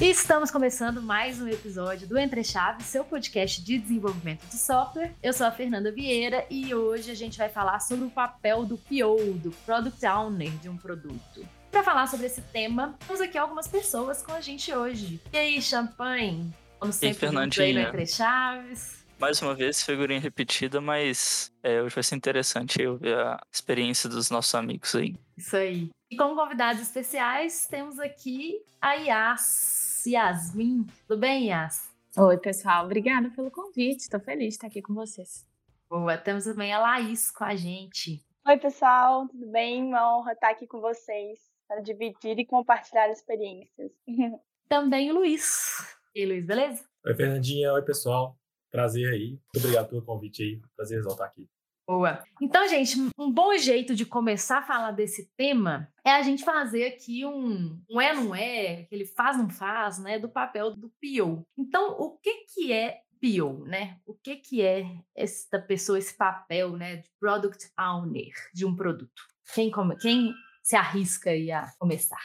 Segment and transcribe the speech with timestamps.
[0.00, 5.12] Estamos começando mais um episódio do Entre Chaves, seu podcast de desenvolvimento de software.
[5.22, 8.76] Eu sou a Fernanda Vieira e hoje a gente vai falar sobre o papel do
[8.76, 11.46] PO, do Product Owner de um produto.
[11.70, 15.20] Para falar sobre esse tema, temos aqui algumas pessoas com a gente hoje.
[15.32, 16.52] E aí, Champagne?
[16.78, 17.82] Como sempre, Fernandinha.
[17.82, 19.03] no Entre Chaves.
[19.18, 24.08] Mais uma vez, figurinha repetida, mas é, hoje vai ser interessante eu ver a experiência
[24.08, 25.14] dos nossos amigos aí.
[25.36, 25.90] Isso aí.
[26.10, 30.04] E como convidados especiais, temos aqui a Yas.
[30.06, 30.86] Yasmin.
[31.06, 31.90] Tudo bem, Yas?
[32.16, 32.84] Oi, pessoal.
[32.84, 34.00] Obrigada pelo convite.
[34.00, 35.46] Estou feliz de estar aqui com vocês.
[35.88, 36.18] Boa.
[36.18, 38.22] Temos também a Laís com a gente.
[38.46, 39.26] Oi, pessoal.
[39.28, 39.82] Tudo bem?
[39.82, 43.90] Uma honra estar aqui com vocês para dividir e compartilhar experiências.
[44.68, 45.96] também o Luiz.
[46.14, 46.84] E aí, Luiz, beleza?
[47.06, 47.72] Oi, Fernandinha.
[47.72, 48.36] Oi, pessoal.
[48.74, 49.28] Prazer aí.
[49.54, 50.60] Muito obrigado pelo convite aí.
[50.74, 51.48] Prazer estar aqui.
[51.86, 52.24] Boa.
[52.42, 56.86] Então, gente, um bom jeito de começar a falar desse tema é a gente fazer
[56.86, 61.46] aqui um, um é não é, aquele faz não faz, né, do papel do PO.
[61.56, 64.00] Então, o que que é PO, né?
[64.04, 64.84] O que que é
[65.14, 69.22] essa pessoa, esse papel, né, de product owner de um produto?
[69.54, 70.34] Quem come, quem
[70.64, 72.22] se arrisca aí a começar?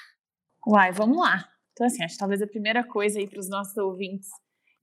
[0.66, 1.48] Uai, vamos lá.
[1.74, 4.30] Então, assim, acho que talvez a primeira coisa aí para os nossos ouvintes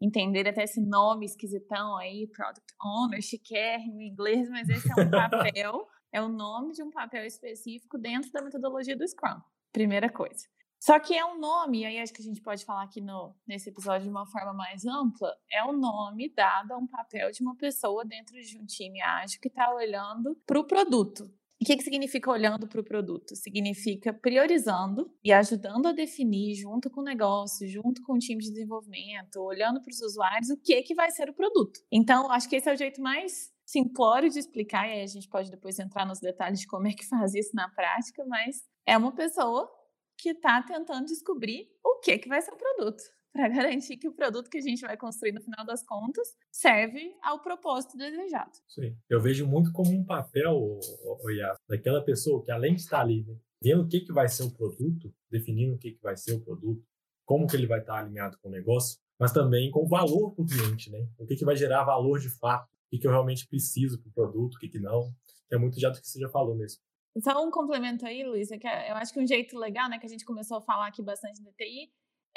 [0.00, 5.10] entender até esse nome esquisitão aí, Product Owner, chiquérrimo em inglês, mas esse é um
[5.10, 9.40] papel, é o nome de um papel específico dentro da metodologia do Scrum.
[9.72, 10.46] Primeira coisa.
[10.78, 13.34] Só que é um nome, e aí acho que a gente pode falar aqui no,
[13.46, 17.30] nesse episódio de uma forma mais ampla, é o um nome dado a um papel
[17.30, 21.30] de uma pessoa dentro de um time ágil que está olhando para o produto.
[21.60, 23.34] O que, que significa olhando para o produto?
[23.34, 28.50] Significa priorizando e ajudando a definir, junto com o negócio, junto com o time de
[28.50, 31.80] desenvolvimento, olhando para os usuários, o que, que vai ser o produto.
[31.90, 35.28] Então, acho que esse é o jeito mais simplório de explicar, e aí a gente
[35.28, 38.96] pode depois entrar nos detalhes de como é que faz isso na prática, mas é
[38.96, 39.66] uma pessoa
[40.18, 43.02] que está tentando descobrir o que, que vai ser o produto
[43.36, 47.14] para garantir que o produto que a gente vai construir no final das contas serve
[47.22, 48.52] ao propósito desejado.
[48.66, 48.96] Sim.
[49.08, 50.80] Eu vejo muito como um papel,
[51.22, 54.44] Oiá, daquela pessoa que além de estar ali, né, vendo o que, que vai ser
[54.44, 56.82] o produto, definindo o que, que vai ser o produto,
[57.26, 60.42] como que ele vai estar alinhado com o negócio, mas também com o valor para
[60.42, 61.06] o cliente, né?
[61.18, 64.08] O que, que vai gerar valor de fato, o que, que eu realmente preciso para
[64.08, 65.12] o produto, o que, que não,
[65.48, 66.80] que é muito já do que você já falou mesmo.
[67.18, 70.06] Só um complemento aí, Luiz, é que eu acho que um jeito legal, né, que
[70.06, 71.90] a gente começou a falar aqui bastante da TI,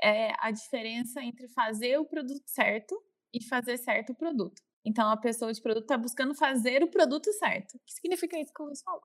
[0.03, 2.95] é a diferença entre fazer o produto certo
[3.33, 4.61] e fazer certo o produto.
[4.85, 7.75] Então, a pessoa de produto está buscando fazer o produto certo.
[7.75, 9.03] O que significa isso que o Luiz falou?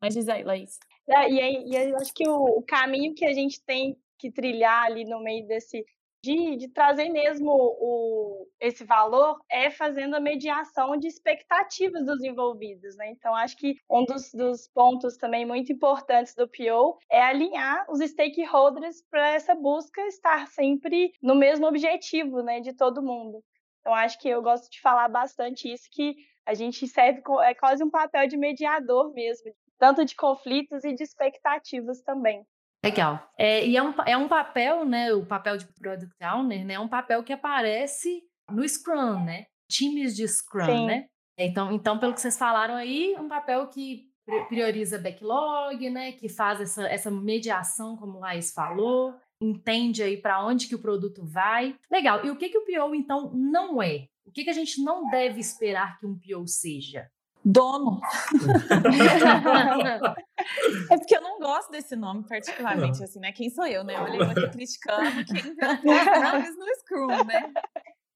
[0.00, 0.78] Mas diz aí, Laís.
[1.08, 3.96] É, e, aí, e aí, eu acho que o, o caminho que a gente tem
[4.18, 5.84] que trilhar ali no meio desse
[6.24, 12.96] de, de trazer mesmo o, esse valor é fazendo a mediação de expectativas dos envolvidos,
[12.96, 13.10] né?
[13.10, 18.00] Então, acho que um dos, dos pontos também muito importantes do PO é alinhar os
[18.00, 23.44] stakeholders para essa busca estar sempre no mesmo objetivo, né, de todo mundo.
[23.80, 27.84] Então, acho que eu gosto de falar bastante isso, que a gente serve, é quase
[27.84, 32.46] um papel de mediador mesmo, tanto de conflitos e de expectativas também.
[32.84, 33.30] Legal.
[33.38, 35.12] É, e é um, é um papel, né?
[35.12, 36.74] O papel de Product Owner, né?
[36.74, 39.46] É um papel que aparece no Scrum, né?
[39.68, 40.86] Times de Scrum, Sim.
[40.86, 41.06] né?
[41.38, 44.04] Então, então, pelo que vocês falaram aí, um papel que
[44.48, 46.12] prioriza backlog, né?
[46.12, 50.80] Que faz essa, essa mediação, como o Laís falou, entende aí para onde que o
[50.80, 51.76] produto vai.
[51.90, 52.24] Legal.
[52.24, 54.06] E o que, que o PO, então, não é?
[54.24, 57.10] O que, que a gente não deve esperar que um PO seja?
[57.44, 58.00] Dono.
[60.90, 63.32] é porque eu não gosto desse nome particularmente, assim, né?
[63.32, 64.00] Quem sou eu, né?
[64.00, 67.52] Olha, eu aqui criticando quem inventou os nomes no Scrum, né?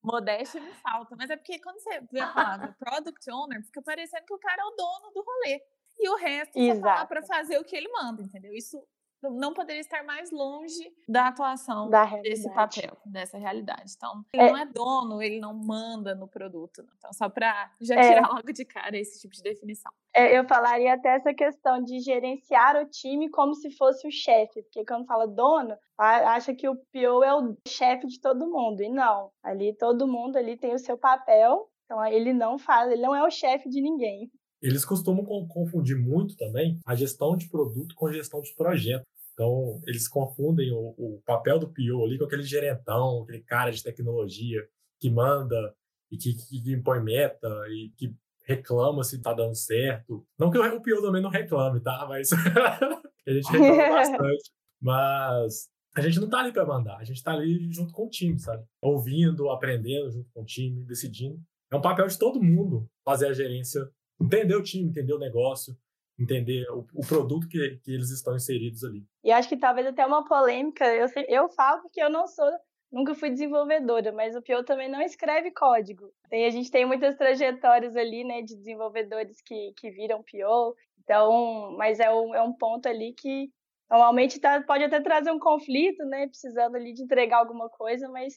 [0.03, 1.15] Modéstia me falta.
[1.17, 4.63] Mas é porque quando você vê a palavra Product Owner, fica parecendo que o cara
[4.63, 5.61] é o dono do rolê.
[5.99, 8.55] E o resto só tá lá para fazer o que ele manda, entendeu?
[8.55, 8.83] Isso
[9.23, 11.91] não poderia estar mais longe da atuação
[12.23, 13.93] desse papel, dessa realidade.
[13.97, 14.53] Então, ele é.
[14.53, 16.87] não é dono, ele não manda no produto.
[16.97, 18.03] Então, só para já é.
[18.03, 18.33] tirar é.
[18.33, 19.93] logo de cara esse tipo de definição.
[20.15, 24.63] É, eu falaria até essa questão de gerenciar o time como se fosse o chefe,
[24.63, 28.89] porque quando fala dono, acha que o PO é o chefe de todo mundo, e
[28.89, 29.31] não.
[29.43, 33.23] Ali todo mundo ali tem o seu papel, então ele não faz, ele não é
[33.27, 34.31] o chefe de ninguém.
[34.61, 39.05] Eles costumam confundir muito também a gestão de produto com a gestão de projeto.
[39.33, 43.83] Então, eles confundem o, o, papel do PO ali com aquele gerentão, aquele cara de
[43.83, 44.67] tecnologia
[44.99, 45.73] que manda
[46.11, 48.13] e que, que, que impõe meta e que
[48.45, 50.27] reclama se tá dando certo.
[50.37, 52.05] Não que o PO também não reclame, tá?
[52.09, 52.31] Mas
[53.27, 54.51] a gente reclama bastante.
[54.81, 58.11] Mas a gente não tá ali para mandar, a gente tá ali junto com o
[58.11, 58.65] time, sabe?
[58.81, 61.41] Ouvindo, aprendendo junto com o time, decidindo.
[61.71, 63.89] É um papel de todo mundo fazer a gerência
[64.21, 65.77] entender o time, entender o negócio,
[66.19, 69.05] entender o, o produto que, que eles estão inseridos ali.
[69.23, 72.51] E acho que talvez até uma polêmica, eu, eu falo porque eu não sou
[72.91, 76.11] nunca fui desenvolvedora, mas o Pio também não escreve código.
[76.29, 80.75] Tem, a gente tem muitas trajetórias ali, né, de desenvolvedores que, que viram Pio.
[81.01, 83.51] Então, mas é um, é um ponto ali que
[83.91, 88.35] normalmente tá, pode até trazer um conflito, né, precisando ali de entregar alguma coisa, mas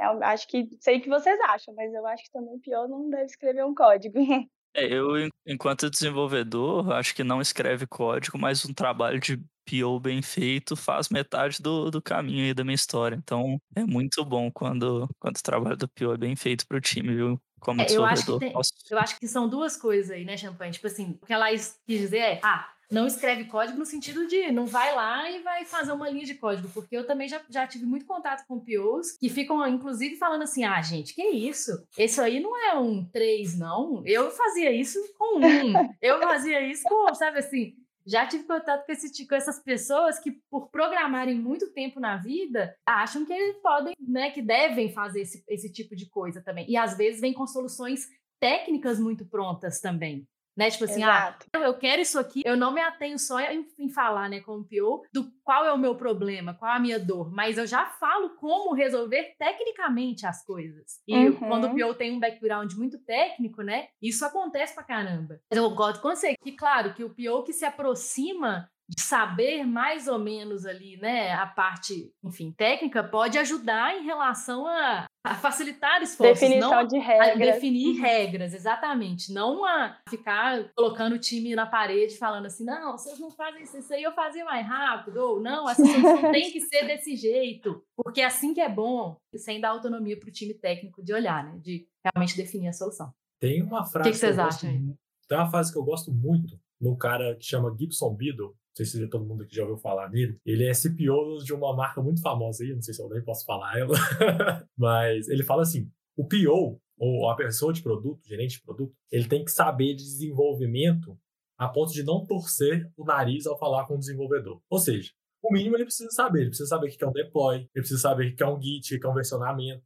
[0.00, 3.08] é, acho que sei o que vocês acham, mas eu acho que também Pio não
[3.08, 4.18] deve escrever um código.
[4.74, 10.22] É, eu, enquanto desenvolvedor, acho que não escreve código, mas um trabalho de PO bem
[10.22, 13.16] feito faz metade do, do caminho aí da minha história.
[13.16, 16.80] Então, é muito bom quando, quando o trabalho do PO é bem feito para o
[16.80, 17.40] time, viu?
[17.60, 18.52] Como é, eu, acho que tem,
[18.90, 20.72] eu acho que são duas coisas aí, né, Champagne?
[20.72, 24.52] Tipo assim, o que ela quis dizer é, ah, não escreve código no sentido de
[24.52, 27.66] não vai lá e vai fazer uma linha de código, porque eu também já, já
[27.66, 31.72] tive muito contato com POs que ficam, inclusive, falando assim: ah, gente, que isso?
[31.98, 34.02] Isso aí não é um 3, não.
[34.04, 35.72] Eu fazia isso com um.
[36.02, 37.74] Eu fazia isso com, sabe assim.
[38.04, 42.74] Já tive contato com, esse, com essas pessoas que, por programarem muito tempo na vida,
[42.84, 46.68] acham que eles podem, né, que devem fazer esse, esse tipo de coisa também.
[46.68, 48.08] E às vezes vem com soluções
[48.40, 50.26] técnicas muito prontas também.
[50.56, 50.70] Né?
[50.70, 51.46] Tipo assim, ah, Exato.
[51.54, 54.58] ah, eu quero isso aqui, eu não me atenho só em, em, falar, né, com
[54.58, 57.66] o PO, do qual é o meu problema, qual é a minha dor, mas eu
[57.66, 61.00] já falo como resolver tecnicamente as coisas.
[61.08, 61.36] E uhum.
[61.36, 65.40] quando o PO tem um background muito técnico, né, isso acontece pra caramba.
[65.50, 70.08] Eu gosto com você, que claro, que o PO que se aproxima de saber mais
[70.08, 76.02] ou menos ali, né, a parte, enfim, técnica, pode ajudar em relação a, a facilitar
[76.02, 76.40] esforços.
[76.40, 77.30] Definição não de regras.
[77.30, 79.32] A definir regras, exatamente.
[79.32, 83.78] Não a ficar colocando o time na parede falando assim, não, vocês não fazem isso,
[83.78, 87.82] isso aí eu fazia mais rápido, ou não, essa solução tem que ser desse jeito,
[87.96, 91.44] porque é assim que é bom, sem dar autonomia para o time técnico de olhar,
[91.44, 93.12] né, de realmente definir a solução.
[93.40, 94.70] Tem uma frase que, que vocês acham?
[94.70, 94.98] Gosto,
[95.28, 98.86] tem uma frase que eu gosto muito num cara que chama Gibson Biddle, não sei
[98.86, 100.38] se todo mundo aqui já ouviu falar nele.
[100.46, 103.44] Ele é CPO de uma marca muito famosa aí, não sei se eu nem posso
[103.44, 103.94] falar ela,
[104.76, 109.28] mas ele fala assim: o PO, ou a pessoa de produto, gerente de produto, ele
[109.28, 111.18] tem que saber de desenvolvimento
[111.58, 114.60] a ponto de não torcer o nariz ao falar com o desenvolvedor.
[114.70, 115.12] Ou seja,
[115.42, 116.40] o mínimo ele precisa saber.
[116.40, 118.60] Ele precisa saber o que é um deploy, ele precisa saber o que é um
[118.60, 119.82] Git, o que é um versionamento,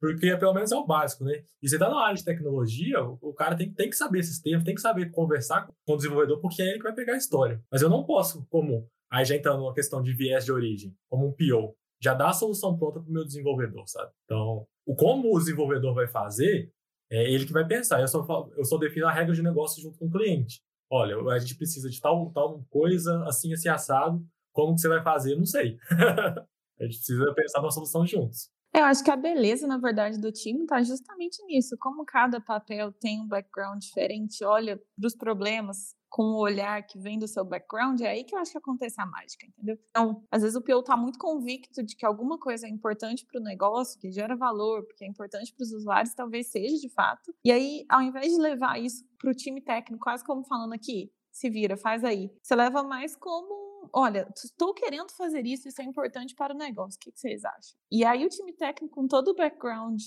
[0.00, 1.42] porque pelo menos é o básico, né?
[1.62, 4.64] E você tá na área de tecnologia, o cara tem, tem que saber esses termos,
[4.64, 7.62] tem que saber conversar com o desenvolvedor, porque é ele que vai pegar a história.
[7.70, 11.26] Mas eu não posso, como, aí já entrando numa questão de viés de origem, como
[11.26, 14.10] um PO, já dar a solução pronta para o meu desenvolvedor, sabe?
[14.24, 16.72] Então, o como o desenvolvedor vai fazer,
[17.10, 18.00] é ele que vai pensar.
[18.00, 20.60] Eu só, eu só defino a regra de negócio junto com o cliente.
[20.90, 24.24] Olha, a gente precisa de tal, tal coisa, assim, assim, assado,
[24.60, 25.78] como que você vai fazer, não sei.
[26.80, 28.50] a gente precisa pensar numa solução juntos.
[28.72, 31.76] Eu acho que a beleza, na verdade, do time está justamente nisso.
[31.78, 36.98] Como cada papel tem um background diferente, olha para os problemas com o olhar que
[36.98, 39.78] vem do seu background, é aí que eu acho que acontece a mágica, entendeu?
[39.90, 43.40] Então, às vezes o PO está muito convicto de que alguma coisa é importante para
[43.40, 47.32] o negócio, que gera valor, porque é importante para os usuários, talvez seja de fato.
[47.44, 51.12] E aí, ao invés de levar isso para o time técnico, quase como falando aqui,
[51.32, 52.30] se vira, faz aí.
[52.42, 56.96] Você leva mais como olha, estou querendo fazer isso, isso é importante para o negócio,
[56.96, 57.76] o que, vocês acham?
[57.90, 60.00] E aí o time técnico, com todo o background,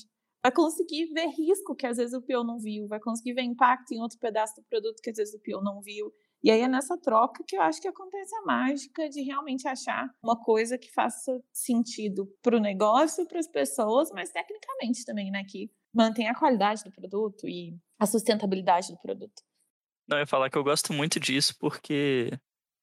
[0.43, 3.93] vai conseguir ver risco que às vezes o PO não viu, vai conseguir ver impacto
[3.93, 6.13] em outro pedaço do produto que às vezes o PO não viu.
[6.43, 10.13] E aí é nessa troca que eu acho que acontece a mágica de realmente achar
[10.21, 15.45] uma coisa que faça sentido para o negócio, para as pessoas, mas tecnicamente também, né?
[15.45, 19.41] Que mantenha a qualidade do produto e a sustentabilidade do produto.
[20.05, 22.29] Não, eu ia falar que eu gosto muito disso porque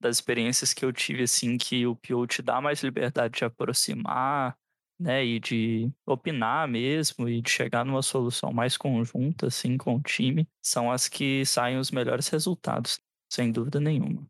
[0.00, 4.56] das experiências que eu tive, assim, que o PO te dá mais liberdade de aproximar,
[4.98, 10.02] né, e de opinar mesmo, e de chegar numa solução mais conjunta, assim, com o
[10.02, 12.98] time, são as que saem os melhores resultados,
[13.32, 14.26] sem dúvida nenhuma.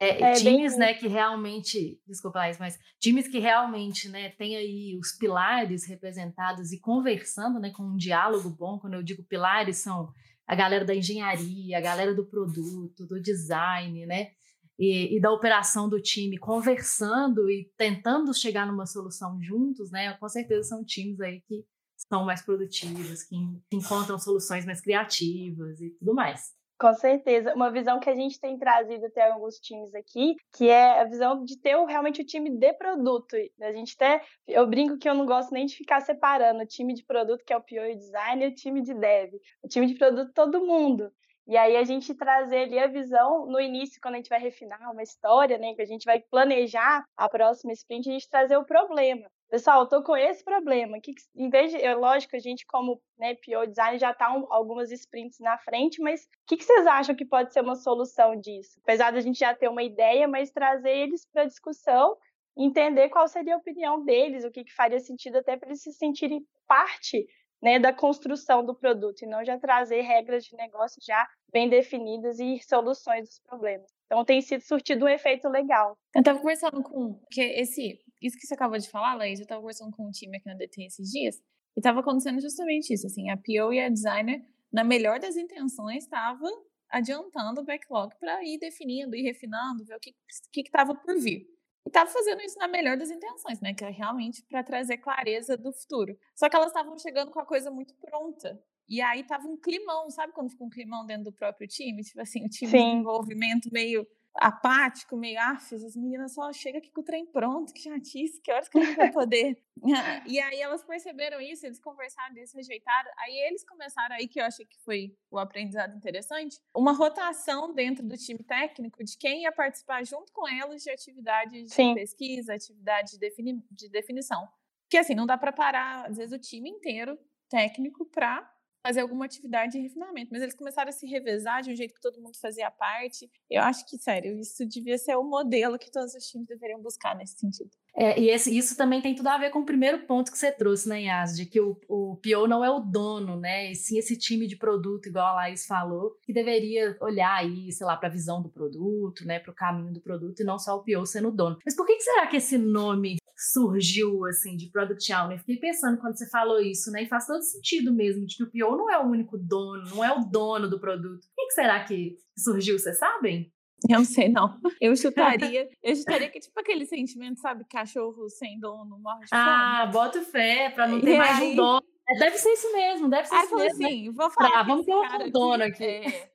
[0.00, 0.80] É, é times, bem...
[0.80, 6.72] né, que realmente, desculpa, Laís, mas times que realmente, né, tem aí os pilares representados
[6.72, 10.10] e conversando, né, com um diálogo bom, quando eu digo pilares, são
[10.46, 14.32] a galera da engenharia, a galera do produto, do design, né,
[14.78, 20.14] e, e, da operação do time conversando e tentando chegar numa solução juntos, né?
[20.14, 21.64] Com certeza são times aí que
[21.96, 23.36] são mais produtivos, que,
[23.70, 26.52] que encontram soluções mais criativas e tudo mais.
[26.78, 27.54] Com certeza.
[27.54, 31.44] Uma visão que a gente tem trazido até alguns times aqui, que é a visão
[31.44, 33.36] de ter realmente o time de produto.
[33.62, 36.92] A gente até, eu brinco que eu não gosto nem de ficar separando o time
[36.92, 39.34] de produto, que é o PO design, e o time de dev.
[39.62, 41.12] O time de produto, todo mundo.
[41.46, 44.80] E aí a gente trazer ali a visão no início, quando a gente vai refinar
[44.90, 48.64] uma história, né, que a gente vai planejar a próxima sprint, a gente trazer o
[48.64, 49.30] problema.
[49.50, 50.98] pessoal, eu tô com esse problema.
[51.02, 54.46] Que, em vez de, eu, lógico, a gente como né, PO design já está um,
[54.50, 58.40] algumas sprints na frente, mas o que, que, vocês acham que pode ser uma solução
[58.40, 58.80] disso?
[58.82, 62.16] Apesar da gente já ter uma ideia, mas trazer eles para discussão,
[62.56, 65.92] entender qual seria a opinião deles, o que, que faria sentido até para eles se
[65.92, 67.26] sentirem parte
[67.64, 72.38] né, da construção do produto e não já trazer regras de negócio já bem definidas
[72.38, 73.90] e soluções dos problemas.
[74.04, 75.96] Então tem sido surtido um efeito legal.
[76.14, 79.62] Eu estava conversando com que esse isso que você acabou de falar, Laís, eu estava
[79.62, 81.36] conversando com um time aqui na DT esses dias
[81.74, 86.04] e estava acontecendo justamente isso, assim, a PO e a designer, na melhor das intenções,
[86.04, 86.46] estava
[86.90, 90.14] adiantando o backlog para ir definindo, ir refinando, ver o que
[90.56, 91.46] estava por vir.
[91.84, 93.74] E estava fazendo isso na melhor das intenções, né?
[93.74, 96.18] Que é realmente para trazer clareza do futuro.
[96.34, 98.58] Só que elas estavam chegando com a coisa muito pronta.
[98.88, 102.02] E aí tava um climão, sabe quando fica um climão dentro do próprio time?
[102.02, 102.78] Tipo assim, o time Sim.
[102.78, 107.72] de desenvolvimento meio apático, meio afis, as meninas só chega aqui com o trem pronto,
[107.72, 109.62] que chatice, que horas que gente vai poder.
[110.26, 114.44] e aí elas perceberam isso, eles conversaram, eles rejeitaram, aí eles começaram aí, que eu
[114.44, 119.52] achei que foi o aprendizado interessante, uma rotação dentro do time técnico de quem ia
[119.52, 121.94] participar junto com elas de atividades de Sim.
[121.94, 124.48] pesquisa, atividades de, defini de definição.
[124.84, 128.48] Porque assim, não dá para parar, às vezes, o time inteiro técnico para
[128.84, 130.30] fazer alguma atividade de refinamento.
[130.30, 133.30] Mas eles começaram a se revezar de um jeito que todo mundo fazia parte.
[133.50, 137.16] Eu acho que, sério, isso devia ser o modelo que todos os times deveriam buscar
[137.16, 137.70] nesse sentido.
[137.96, 140.50] É, e esse, isso também tem tudo a ver com o primeiro ponto que você
[140.50, 141.36] trouxe, né, Yas?
[141.36, 143.70] De que o, o PO não é o dono, né?
[143.70, 147.86] E sim esse time de produto, igual a Laís falou, que deveria olhar aí, sei
[147.86, 149.38] lá, para a visão do produto, né?
[149.38, 151.58] Para o caminho do produto e não só o PO sendo o dono.
[151.64, 155.38] Mas por que, que será que esse nome surgiu, assim, de Product Owner?
[155.38, 157.04] Fiquei pensando quando você falou isso, né?
[157.04, 160.04] E faz todo sentido mesmo, de que o PO não é o único dono, não
[160.04, 161.28] é o dono do produto.
[161.28, 163.52] Por que, que será que surgiu, vocês sabem?
[163.88, 164.58] Eu não sei, não.
[164.80, 165.68] Eu chutaria.
[165.82, 167.64] eu chutaria que, tipo, aquele sentimento, sabe?
[167.68, 169.42] Cachorro sem dono morre de fome.
[169.42, 171.52] Ah, bota fé, pra não ter e mais aí...
[171.52, 171.84] um dono.
[172.08, 173.78] É, deve ser isso mesmo, deve ser aí isso mesmo.
[173.78, 173.86] Né?
[173.86, 174.50] Assim, vou falar.
[174.50, 175.84] Pra, vamos ter outro dono aqui.
[175.84, 176.30] É,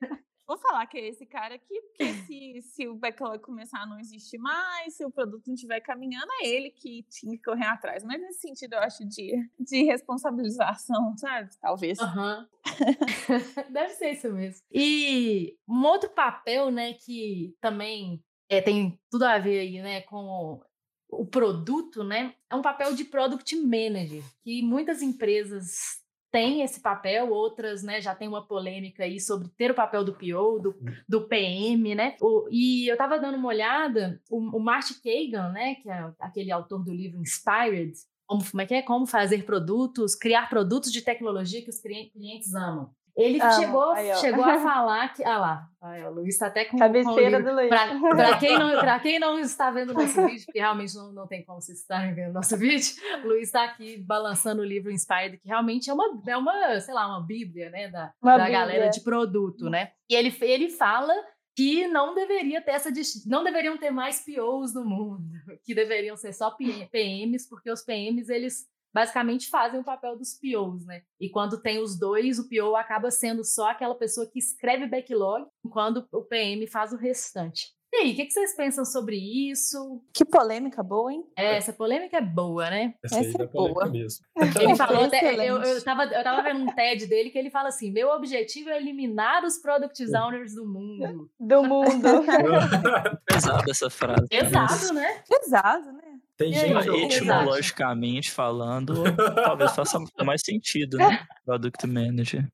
[0.50, 4.00] vou falar que é esse cara aqui, porque se, se o backlog começar a não
[4.00, 8.02] existir mais, se o produto não estiver caminhando, é ele que tinha que correr atrás.
[8.02, 11.50] Mas nesse sentido, eu acho de, de responsabilização, sabe?
[11.60, 11.98] Talvez.
[12.00, 12.46] Uhum.
[13.70, 14.62] Deve ser isso mesmo.
[14.72, 20.60] E um outro papel, né, que também é, tem tudo a ver aí, né, com
[21.08, 25.99] o produto, né, é um papel de product manager, que muitas empresas
[26.30, 30.12] tem esse papel, outras né, já tem uma polêmica aí sobre ter o papel do
[30.12, 30.94] PO, do, hum.
[31.08, 32.16] do PM, né?
[32.20, 36.52] O, e eu estava dando uma olhada, o, o Marty Kagan, né, que é aquele
[36.52, 37.94] autor do livro Inspired,
[38.26, 38.82] como, como é que é?
[38.82, 42.94] Como fazer produtos, criar produtos de tecnologia que os clientes amam.
[43.20, 45.24] Ele chegou, aí, chegou a falar que.
[45.24, 46.78] Ah lá, aí, o Luiz está até com.
[46.78, 47.68] Cabeceira com do Luiz.
[47.68, 51.60] Para quem, não, quem não está vendo nosso vídeo, porque realmente não, não tem como
[51.60, 55.90] vocês estarem vendo nosso vídeo, o Luiz está aqui balançando o livro Inspired, que realmente
[55.90, 59.92] é uma, é uma sei lá, uma bíblia, né, da, da galera de produto, né?
[60.08, 61.12] E ele, ele fala
[61.56, 62.90] que não deveria ter essa
[63.26, 65.22] não deveriam ter mais POs no mundo,
[65.64, 70.84] que deveriam ser só PMs, porque os PMs eles basicamente fazem o papel dos POs,
[70.86, 71.02] né?
[71.20, 75.46] E quando tem os dois, o PO acaba sendo só aquela pessoa que escreve backlog,
[75.64, 77.74] enquanto o PM faz o restante.
[77.92, 80.00] E aí, o que, que, vocês pensam sobre isso?
[80.14, 81.24] Que polêmica boa, hein?
[81.36, 82.94] É, essa polêmica é boa, né?
[83.04, 83.86] Essa, essa é, é boa.
[83.86, 84.24] mesmo.
[84.60, 85.08] Ele falou,
[85.42, 88.70] eu, eu, tava, eu tava vendo um TED dele que ele fala assim: meu objetivo
[88.70, 91.28] é eliminar os product owners do mundo.
[91.40, 92.08] Do mundo.
[93.26, 94.28] Pesado essa frase.
[94.28, 95.22] Pesado, né?
[95.28, 96.09] Pesado, né?
[96.40, 98.94] Tem gente, etimologicamente falando,
[99.34, 101.26] talvez faça mais sentido, né?
[101.44, 102.48] Product Manager.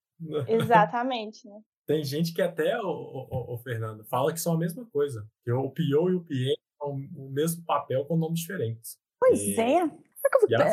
[0.49, 1.61] Exatamente, né?
[1.87, 5.25] Tem gente que até, o, o, o, Fernando, fala que são a mesma coisa.
[5.45, 8.99] Que o PO e o PM são o mesmo papel com nomes diferentes.
[9.21, 9.61] Pois e...
[9.61, 9.83] é.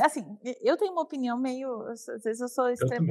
[0.04, 0.26] Assim,
[0.64, 1.84] eu tenho uma opinião meio.
[1.84, 3.08] Às vezes eu sou extrem...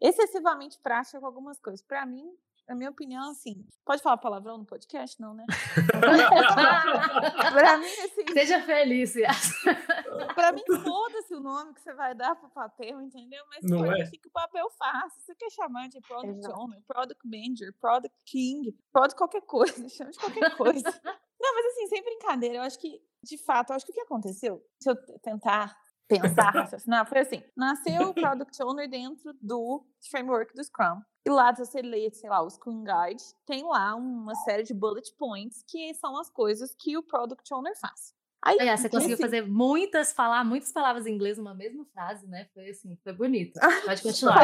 [0.00, 1.82] excessivamente prática com algumas coisas.
[1.82, 2.30] Para mim,
[2.68, 3.66] a minha opinião, assim.
[3.84, 5.20] Pode falar palavrão no podcast?
[5.20, 5.44] Não, né?
[7.52, 8.32] pra mim, assim.
[8.32, 9.14] Seja feliz,
[10.34, 13.44] Pra mim, foda-se o nome que você vai dar pro papel, entendeu?
[13.48, 14.04] Mas não é.
[14.06, 15.20] que o papel faça.
[15.20, 16.60] Você quer chamar de Product Exato.
[16.60, 21.00] Owner, Product Manager, Product King, Product qualquer coisa, chama de qualquer coisa.
[21.40, 24.00] não, mas assim, sem brincadeira, eu acho que, de fato, eu acho que o que
[24.00, 25.76] aconteceu, se eu tentar
[26.08, 31.00] pensar, raciocinar, foi assim: nasceu o Product Owner dentro do framework do Scrum.
[31.26, 34.74] E lá, se você lê, sei lá, o Scrum Guide, tem lá uma série de
[34.74, 38.14] bullet points que são as coisas que o Product Owner faz.
[38.44, 42.46] Aí, você conseguiu fazer muitas, falar muitas palavras em inglês numa mesma frase, né?
[42.52, 43.58] Foi assim, foi bonito.
[43.86, 44.38] Pode continuar.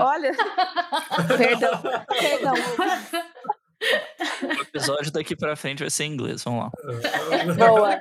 [0.00, 0.32] Olha.
[1.38, 1.80] Perdão.
[2.08, 2.54] Perdão.
[4.46, 6.70] O episódio daqui pra frente vai ser em inglês, vamos lá.
[7.56, 8.00] Boa.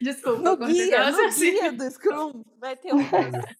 [0.00, 0.42] Desculpa.
[0.42, 3.02] No guia, no guia do Scrum vai ter uma,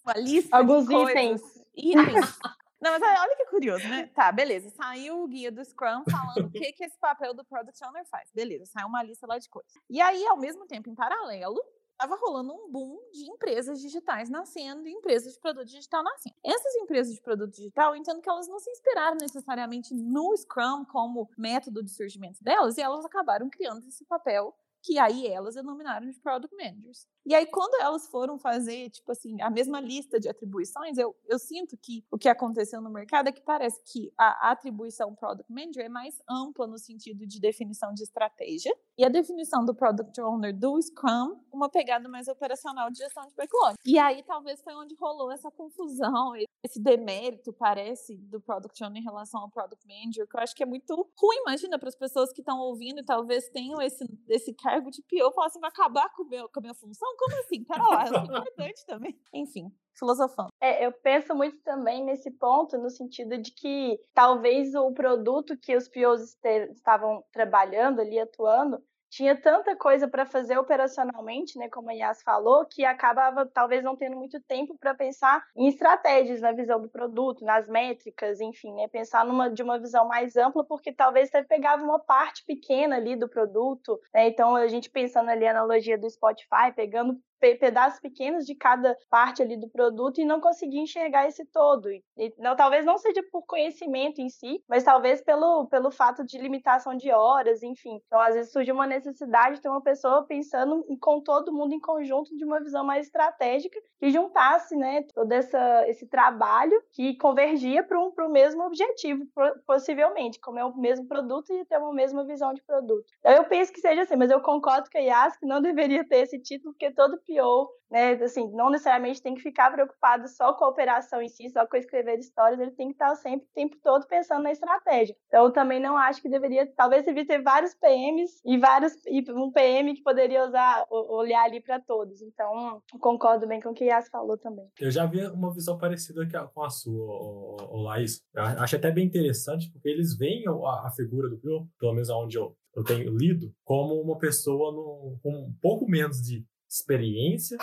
[0.05, 1.43] uma lista Alguns de coisas, itens.
[1.75, 2.39] itens.
[2.81, 4.09] Não, mas olha que curioso, né?
[4.15, 4.71] Tá, beleza.
[4.71, 8.31] Saiu o guia do Scrum falando o que, que esse papel do Product Owner faz.
[8.35, 9.71] Beleza, saiu uma lista lá de coisas.
[9.89, 11.61] E aí, ao mesmo tempo, em paralelo,
[12.01, 16.35] estava rolando um boom de empresas digitais nascendo e empresas de produto digital nascendo.
[16.43, 21.29] Essas empresas de produto digital, entendo que elas não se inspiraram necessariamente no Scrum como
[21.37, 26.19] método de surgimento delas e elas acabaram criando esse papel que aí elas denominaram de
[26.21, 27.07] Product Managers.
[27.27, 31.39] E aí, quando elas foram fazer, tipo assim, a mesma lista de atribuições, eu, eu
[31.39, 35.85] sinto que o que aconteceu no mercado é que parece que a atribuição Product Manager
[35.85, 40.59] é mais ampla no sentido de definição de estratégia, e a definição do Product Owner
[40.59, 43.77] do Scrum, uma pegada mais operacional de gestão de backlog.
[43.85, 46.33] E aí, talvez foi onde rolou essa confusão,
[46.65, 50.63] esse demérito, parece, do Product Owner em relação ao Product Manager, que eu acho que
[50.63, 54.53] é muito ruim, imagina, para as pessoas que estão ouvindo e talvez tenham esse, esse
[54.71, 57.09] cargo de PO, falar assim, vai acabar com, meu, com a minha função?
[57.17, 57.65] Como assim?
[57.65, 59.19] Pera lá, é importante também.
[59.35, 60.51] Enfim, filosofando.
[60.61, 65.77] É, eu penso muito também nesse ponto, no sentido de que talvez o produto que
[65.77, 66.37] os POs
[66.77, 72.65] estavam trabalhando ali, atuando, tinha tanta coisa para fazer operacionalmente, né, como a Yas falou,
[72.65, 77.45] que acabava talvez não tendo muito tempo para pensar em estratégias na visão do produto,
[77.45, 81.83] nas métricas, enfim, né, pensar numa de uma visão mais ampla, porque talvez até pegava
[81.83, 86.09] uma parte pequena ali do produto, né, então a gente pensando ali a analogia do
[86.09, 91.45] Spotify, pegando pedaços pequenos de cada parte ali do produto e não conseguir enxergar esse
[91.47, 91.91] todo.
[91.91, 92.03] E,
[92.39, 96.95] não, talvez não seja por conhecimento em si, mas talvez pelo, pelo fato de limitação
[96.95, 98.01] de horas, enfim.
[98.07, 101.81] Então, às vezes surge uma necessidade de ter uma pessoa pensando com todo mundo em
[101.81, 107.83] conjunto de uma visão mais estratégica que juntasse, né, todo essa, esse trabalho que convergia
[107.83, 109.27] para um, o mesmo objetivo,
[109.67, 113.05] possivelmente, como é o mesmo produto e ter uma mesma visão de produto.
[113.19, 116.07] Então, eu penso que seja assim, mas eu concordo com a Yas que não deveria
[116.07, 120.53] ter esse título, porque todo PO, né, assim, não necessariamente tem que ficar preocupado só
[120.55, 123.55] com a operação em si, só com escrever histórias, ele tem que estar sempre o
[123.55, 125.15] tempo todo pensando na estratégia.
[125.27, 129.51] Então, também não acho que deveria, talvez devia ter vários PMs e vários e um
[129.51, 132.23] PM que poderia usar, olhar ali para todos.
[132.23, 134.67] Então, concordo bem com o que Yas falou também.
[134.79, 136.21] Eu já vi uma visão parecida
[136.55, 138.21] com a sua, o, Laís.
[138.35, 142.39] Eu acho até bem interessante, porque eles veem a, figura do PO, pelo menos onde
[142.39, 147.59] eu, eu tenho lido, como uma pessoa no, com um pouco menos de experiência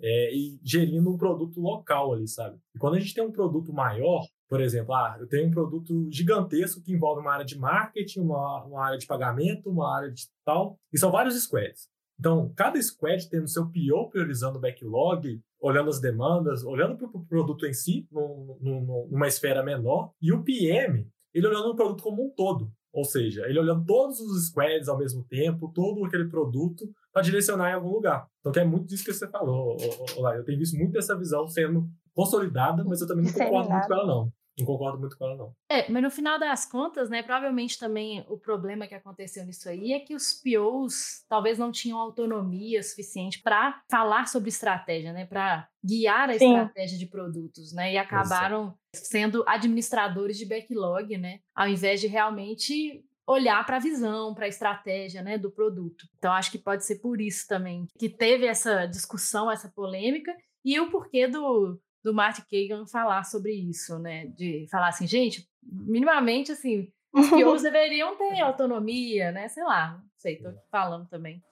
[0.00, 2.58] é, e gerindo um produto local ali, sabe?
[2.74, 6.08] E quando a gente tem um produto maior, por exemplo, ah, eu tenho um produto
[6.10, 10.24] gigantesco que envolve uma área de marketing, uma, uma área de pagamento, uma área de
[10.44, 11.88] tal, e são vários squads.
[12.18, 17.26] Então, cada squad tendo seu PO priorizando o backlog, olhando as demandas, olhando para o
[17.26, 22.02] produto em si, num, num, numa esfera menor, e o PM, ele olhando o produto
[22.02, 22.72] como um todo.
[22.92, 27.70] Ou seja, ele olhando todos os squads ao mesmo tempo, todo aquele produto, para direcionar
[27.70, 28.28] em algum lugar.
[28.40, 29.76] Então, que é muito disso que você falou,
[30.16, 30.36] Olá.
[30.36, 33.94] Eu tenho visto muito dessa visão sendo consolidada, mas eu também não concordo muito com
[33.94, 34.32] ela, não.
[34.58, 35.52] Não concordo muito com ela, não.
[35.70, 39.92] É, mas no final das contas, né, provavelmente também o problema que aconteceu nisso aí
[39.92, 45.68] é que os POs talvez não tinham autonomia suficiente para falar sobre estratégia, né, para
[45.84, 46.46] guiar a Sim.
[46.46, 53.04] estratégia de produtos, né, e acabaram sendo administradores de backlog, né, ao invés de realmente
[53.28, 56.06] olhar para a visão, para a estratégia né, do produto.
[56.16, 60.80] Então, acho que pode ser por isso também que teve essa discussão, essa polêmica, e
[60.80, 64.26] o porquê do, do Martin Kagan falar sobre isso, né?
[64.26, 69.46] De falar assim, gente, minimamente assim, os POs deveriam ter autonomia, né?
[69.48, 71.42] Sei lá, não sei, tô falando também.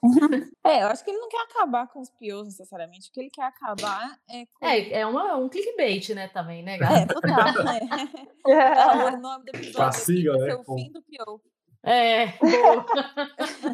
[0.65, 3.29] É, eu acho que ele não quer acabar com os POs necessariamente, o que ele
[3.29, 4.65] quer acabar é com...
[4.65, 7.05] É, é uma, um clickbait, né, também, né, galera?
[7.07, 7.79] É, total, né?
[8.47, 10.55] é, o nome do episódio é né?
[10.55, 11.41] o fim do PO.
[11.83, 12.33] É.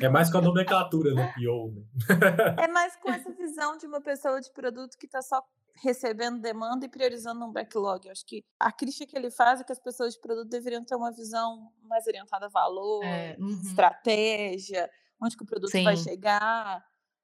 [0.02, 1.34] é mais com a nomenclatura, né?
[1.36, 1.72] PO.
[1.72, 2.64] Né?
[2.64, 5.42] É mais com essa visão de uma pessoa de produto que está só
[5.82, 8.06] recebendo demanda e priorizando um backlog.
[8.06, 10.84] Eu acho que a crítica que ele faz é que as pessoas de produto deveriam
[10.84, 13.50] ter uma visão mais orientada a valor, é, uhum.
[13.64, 14.90] estratégia,
[15.22, 15.84] onde que o produto Sim.
[15.84, 16.84] vai chegar.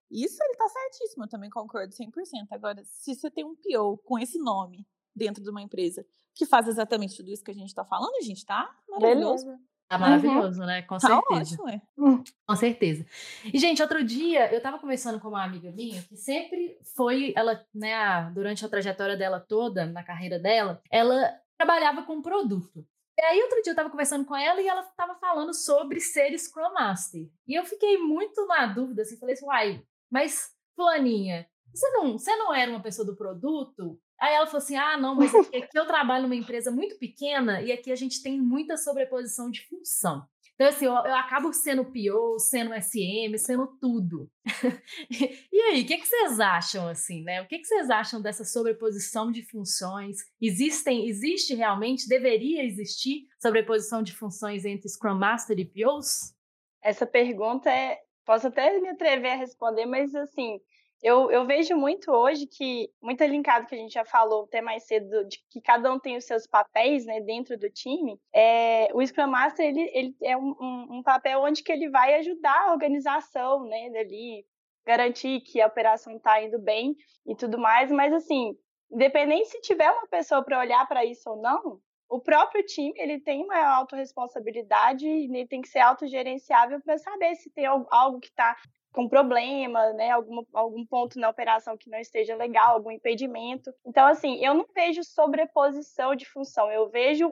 [0.09, 2.47] Isso ele está certíssimo, eu também concordo 100%.
[2.51, 6.67] Agora, se você tem um PO com esse nome dentro de uma empresa que faz
[6.67, 9.45] exatamente tudo isso que a gente está falando, a gente tá maravilhoso.
[9.45, 9.68] Beleza.
[9.89, 10.67] Tá maravilhoso, uhum.
[10.67, 10.83] né?
[10.83, 11.55] Com tá certeza.
[11.55, 11.81] Ótimo, é.
[11.97, 13.03] Com certeza.
[13.43, 17.65] E, gente, outro dia eu tava conversando com uma amiga minha que sempre foi, ela,
[17.73, 22.85] né, durante a trajetória dela toda, na carreira dela, ela trabalhava com produto.
[23.17, 26.37] E aí, outro dia eu tava conversando com ela e ela tava falando sobre ser
[26.37, 27.27] Scrum Master.
[27.47, 32.35] E eu fiquei muito na dúvida, assim, falei assim, uai, mas, Fulaninha, você não, você
[32.35, 33.99] não era uma pessoa do produto?
[34.19, 37.61] Aí ela falou assim: ah, não, mas aqui, aqui eu trabalho numa empresa muito pequena
[37.61, 40.27] e aqui a gente tem muita sobreposição de função.
[40.59, 44.29] Então, assim, eu, eu acabo sendo PO, sendo SM, sendo tudo.
[45.09, 47.41] e aí, o que, que vocês acham, assim, né?
[47.41, 50.17] O que, que vocês acham dessa sobreposição de funções?
[50.41, 56.35] Existem, existe realmente, deveria existir sobreposição de funções entre Scrum Master e POs?
[56.83, 60.59] Essa pergunta é, posso até me atrever a responder, mas assim,
[61.01, 64.83] eu, eu vejo muito hoje que, muito linkado que a gente já falou até mais
[64.83, 69.05] cedo, de que cada um tem os seus papéis né, dentro do time, é, o
[69.05, 73.63] Scrum Master ele, ele é um, um, papel onde que ele vai ajudar a organização
[73.65, 74.45] né, dali,
[74.85, 78.57] garantir que a operação está indo bem e tudo mais, mas assim,
[78.91, 83.19] independente se tiver uma pessoa para olhar para isso ou não, o próprio time ele
[83.19, 88.29] tem uma autorresponsabilidade e ele tem que ser autogerenciável para saber se tem algo que
[88.29, 88.57] está
[88.91, 93.71] com problema, né, algum, algum ponto na operação que não esteja legal, algum impedimento.
[93.85, 97.31] Então, assim, eu não vejo sobreposição de função, eu vejo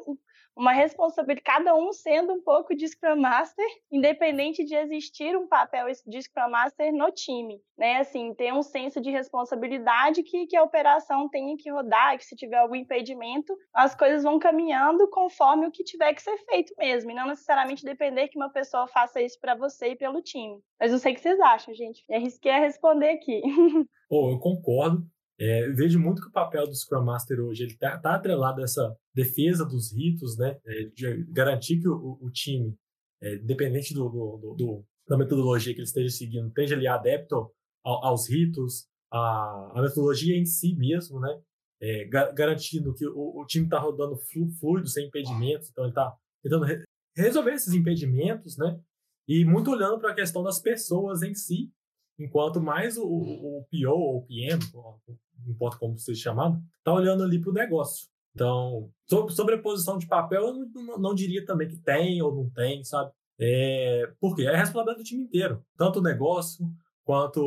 [0.57, 5.85] uma responsabilidade, cada um sendo um pouco de Scrum Master, independente de existir um papel
[6.05, 7.97] de Scrum Master no time, né?
[7.97, 12.35] Assim, ter um senso de responsabilidade que, que a operação tenha que rodar, que se
[12.35, 17.11] tiver algum impedimento, as coisas vão caminhando conforme o que tiver que ser feito mesmo,
[17.11, 20.59] e não necessariamente depender que uma pessoa faça isso para você e pelo time.
[20.79, 22.03] Mas não sei o que vocês acham, gente.
[22.09, 23.41] Me arrisquei a responder aqui.
[24.09, 25.05] Pô, eu concordo.
[25.39, 28.63] É, vejo muito que o papel do Scrum Master hoje ele está tá atrelado a
[28.63, 30.57] essa defesa dos ritos, né?
[30.65, 32.75] É, de garantir que o, o time,
[33.21, 37.51] é, independente do, do, do, da metodologia que ele esteja seguindo, esteja ali adepto
[37.83, 41.39] ao, aos ritos, a, a, metodologia em si mesmo, né?
[41.79, 45.91] É, ga, garantindo que o, o time está rodando flu, fluido, sem impedimentos, então ele
[45.91, 46.83] está tentando re,
[47.15, 48.79] resolver esses impedimentos, né?
[49.27, 51.71] E muito olhando para a questão das pessoas em si,
[52.17, 54.59] enquanto mais o, o, o PO ou o PM,
[55.45, 58.07] não importa como seja chamado, está olhando ali para o negócio.
[58.33, 62.49] Então, sobre sobreposição de papel, eu não, não, não, diria também que tem ou não
[62.51, 63.11] tem, sabe?
[63.39, 66.65] É, porque é responsabilidade do time inteiro, tanto o negócio,
[67.03, 67.41] quanto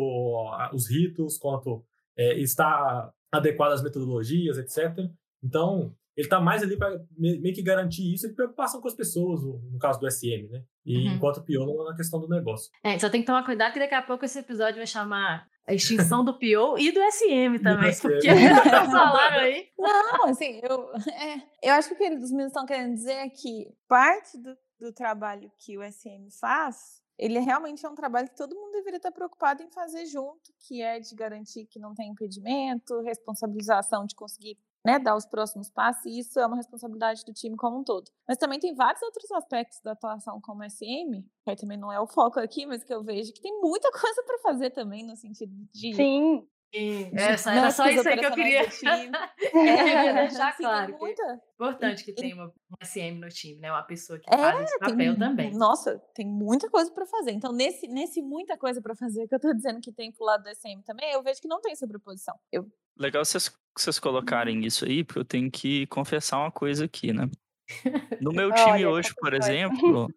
[0.73, 1.85] os ritos, quanto
[2.17, 5.09] é, está adequado às metodologias, etc.
[5.43, 9.43] Então, ele está mais ali para meio que garantir isso e preocupação com as pessoas,
[9.43, 10.63] no caso do SM, né?
[10.85, 11.15] E uhum.
[11.15, 12.71] enquanto pior na questão do negócio.
[12.83, 15.75] É, só tem que tomar cuidado que daqui a pouco esse episódio vai chamar a
[15.75, 18.29] extinção do PO e do SM também, do porque
[18.91, 19.69] falaram aí.
[19.79, 23.29] Não, assim, eu, é, eu acho que o que os meninos estão querendo dizer é
[23.29, 28.37] que parte do, do trabalho que o SM faz, ele realmente é um trabalho que
[28.37, 32.11] todo mundo deveria estar preocupado em fazer junto, que é de garantir que não tem
[32.11, 37.33] impedimento, responsabilização de conseguir né, dar os próximos passos, e isso é uma responsabilidade do
[37.33, 38.11] time como um todo.
[38.27, 42.07] Mas também tem vários outros aspectos da atuação como SM, que também não é o
[42.07, 45.53] foco aqui, mas que eu vejo que tem muita coisa para fazer também, no sentido
[45.73, 45.95] de.
[45.95, 46.47] Sim.
[46.73, 48.61] Sim, essa, era só isso aí que eu queria.
[48.61, 48.63] é,
[50.29, 50.97] deixar claro.
[50.99, 51.41] Muita...
[51.55, 52.53] Importante que tenha uma
[52.83, 53.73] SM no time, né?
[53.73, 55.51] Uma pessoa que é, faz esse papel tem, também.
[55.53, 57.33] Nossa, tem muita coisa para fazer.
[57.33, 60.45] Então, nesse, nesse muita coisa para fazer que eu tô dizendo que tem pro lado
[60.45, 62.39] do SM também, eu vejo que não tem sobreposição.
[62.53, 62.71] Eu...
[62.97, 67.29] Legal vocês, vocês colocarem isso aí, porque eu tenho que confessar uma coisa aqui, né?
[68.21, 70.09] No meu time Olha, hoje, por exemplo,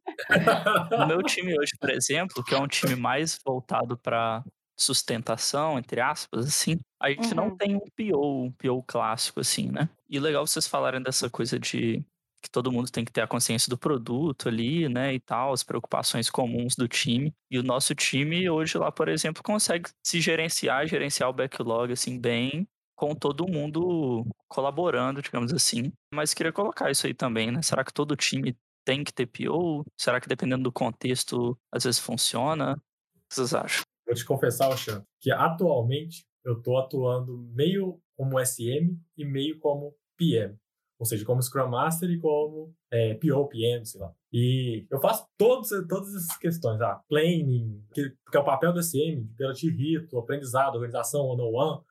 [0.92, 4.44] no meu time hoje, por exemplo, que é um time mais voltado para
[4.84, 7.36] sustentação, entre aspas, assim, a gente uhum.
[7.36, 9.90] não tem um PO, um PO clássico, assim, né?
[10.10, 12.04] E legal vocês falarem dessa coisa de
[12.42, 15.64] que todo mundo tem que ter a consciência do produto ali, né, e tal, as
[15.64, 17.34] preocupações comuns do time.
[17.50, 22.20] E o nosso time hoje lá, por exemplo, consegue se gerenciar, gerenciar o backlog assim
[22.20, 25.92] bem, com todo mundo colaborando, digamos assim.
[26.14, 27.62] Mas queria colocar isso aí também, né?
[27.62, 29.86] Será que todo time tem que ter PO?
[29.98, 32.74] Será que dependendo do contexto, às vezes funciona?
[32.74, 33.83] O que vocês acham?
[34.14, 39.96] Vou te confessar, Oxan, que atualmente eu estou atuando meio como SM e meio como
[40.16, 40.56] PM.
[41.00, 44.14] Ou seja, como Scrum Master e como é, PO, PM, sei lá.
[44.32, 46.80] E eu faço todos, todas essas questões.
[46.80, 51.82] Ah, planning, que, que é o papel do SM, garantir rito, aprendizado, organização, one-on-one,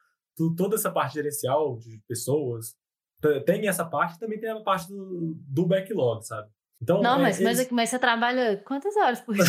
[0.57, 2.77] toda essa parte gerencial de pessoas.
[3.45, 6.49] Tem essa parte também tem a parte do, do backlog, sabe?
[6.83, 7.59] Então, não, é, mas, eles...
[7.59, 9.45] mas, mas, você trabalha quantas horas por dia?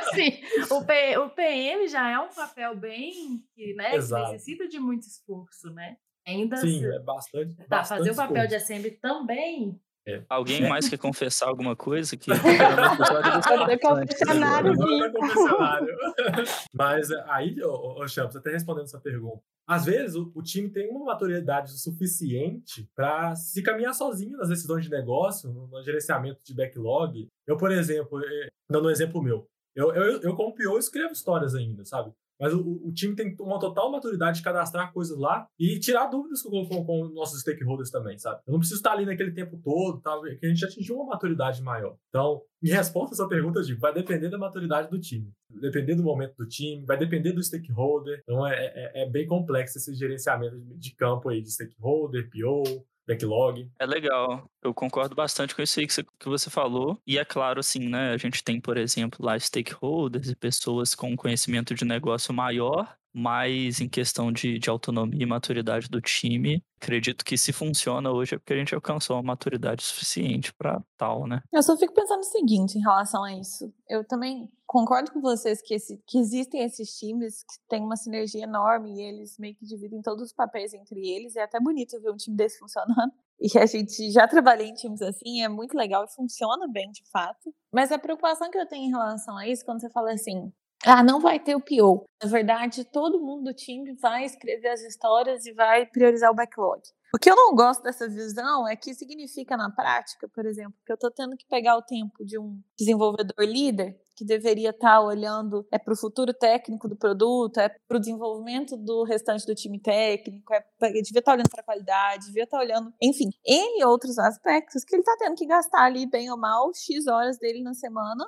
[0.00, 0.42] assim,
[0.74, 3.44] o, P, o PM já é um papel bem
[3.76, 5.96] né, que necessita de muito esforço, né?
[6.26, 6.86] Ainda Sim, se...
[6.86, 7.54] é bastante.
[7.54, 9.80] Tá, bastante fazer o papel de assembly também.
[10.08, 10.22] É.
[10.28, 12.16] Alguém mais quer confessar alguma coisa?
[12.16, 12.30] Que
[13.42, 14.72] Fazer confessionário,
[16.72, 19.42] Mas aí, ô, ô Champs, até respondendo essa pergunta.
[19.68, 24.84] Às vezes, o, o, time tem uma maturidade suficiente para se caminhar sozinho nas decisões
[24.84, 27.26] de negócio, no, no gerenciamento de backlog.
[27.44, 31.54] Eu, por exemplo, eh, dando um exemplo meu, eu, eu, eu como PO escrevo histórias
[31.54, 32.12] ainda, sabe?
[32.40, 36.42] Mas o, o, time tem uma total maturidade de cadastrar coisas lá e tirar dúvidas
[36.42, 38.40] com, com, com, nossos stakeholders também, sabe?
[38.46, 40.18] Eu não preciso estar ali naquele tempo todo, tá?
[40.38, 41.96] que a gente atingiu uma maturidade maior.
[42.08, 46.02] Então, em resposta a essa pergunta, digo, vai depender da maturidade do time, depender do
[46.02, 48.20] momento do time, vai depender do stakeholder.
[48.22, 53.70] Então, é, é, é bem complexo esse gerenciamento de campo aí de stakeholder, PO, backlog.
[53.78, 54.50] É legal.
[54.62, 56.98] Eu concordo bastante com isso aí que você, que você falou.
[57.06, 58.12] E é claro, assim, né?
[58.12, 63.80] A gente tem, por exemplo, lá stakeholders e pessoas com conhecimento de negócio maior mas
[63.80, 68.38] em questão de, de autonomia e maturidade do time, acredito que se funciona hoje é
[68.38, 71.40] porque a gente alcançou uma maturidade suficiente para tal, né?
[71.50, 73.72] Eu só fico pensando o seguinte em relação a isso.
[73.88, 78.44] Eu também concordo com vocês que, esse, que existem esses times que têm uma sinergia
[78.44, 81.36] enorme e eles meio que dividem todos os papéis entre eles.
[81.36, 83.12] É até bonito ver um time desse funcionando.
[83.38, 87.02] E a gente já trabalhei em times assim, é muito legal e funciona bem de
[87.10, 87.54] fato.
[87.70, 90.50] Mas a preocupação que eu tenho em relação a isso, quando você fala assim,
[90.84, 92.06] ah, não vai ter o PO.
[92.22, 96.80] Na verdade, todo mundo do time vai escrever as histórias e vai priorizar o backlog.
[97.14, 100.92] O que eu não gosto dessa visão é que significa na prática, por exemplo, que
[100.92, 105.00] eu estou tendo que pegar o tempo de um desenvolvedor líder que deveria estar tá
[105.00, 109.54] olhando é para o futuro técnico do produto, é para o desenvolvimento do restante do
[109.54, 113.28] time técnico, é devia estar tá olhando para a qualidade, devia estar tá olhando, enfim,
[113.44, 117.38] N outros aspectos que ele está tendo que gastar ali, bem ou mal, X horas
[117.38, 118.26] dele na semana,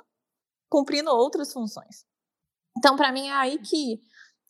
[0.69, 2.05] cumprindo outras funções.
[2.77, 3.99] Então, para mim, é aí que,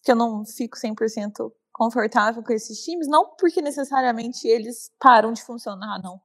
[0.03, 5.41] que eu não fico 100% confortável com esses times, não porque necessariamente eles param de
[5.41, 6.19] funcionar, não.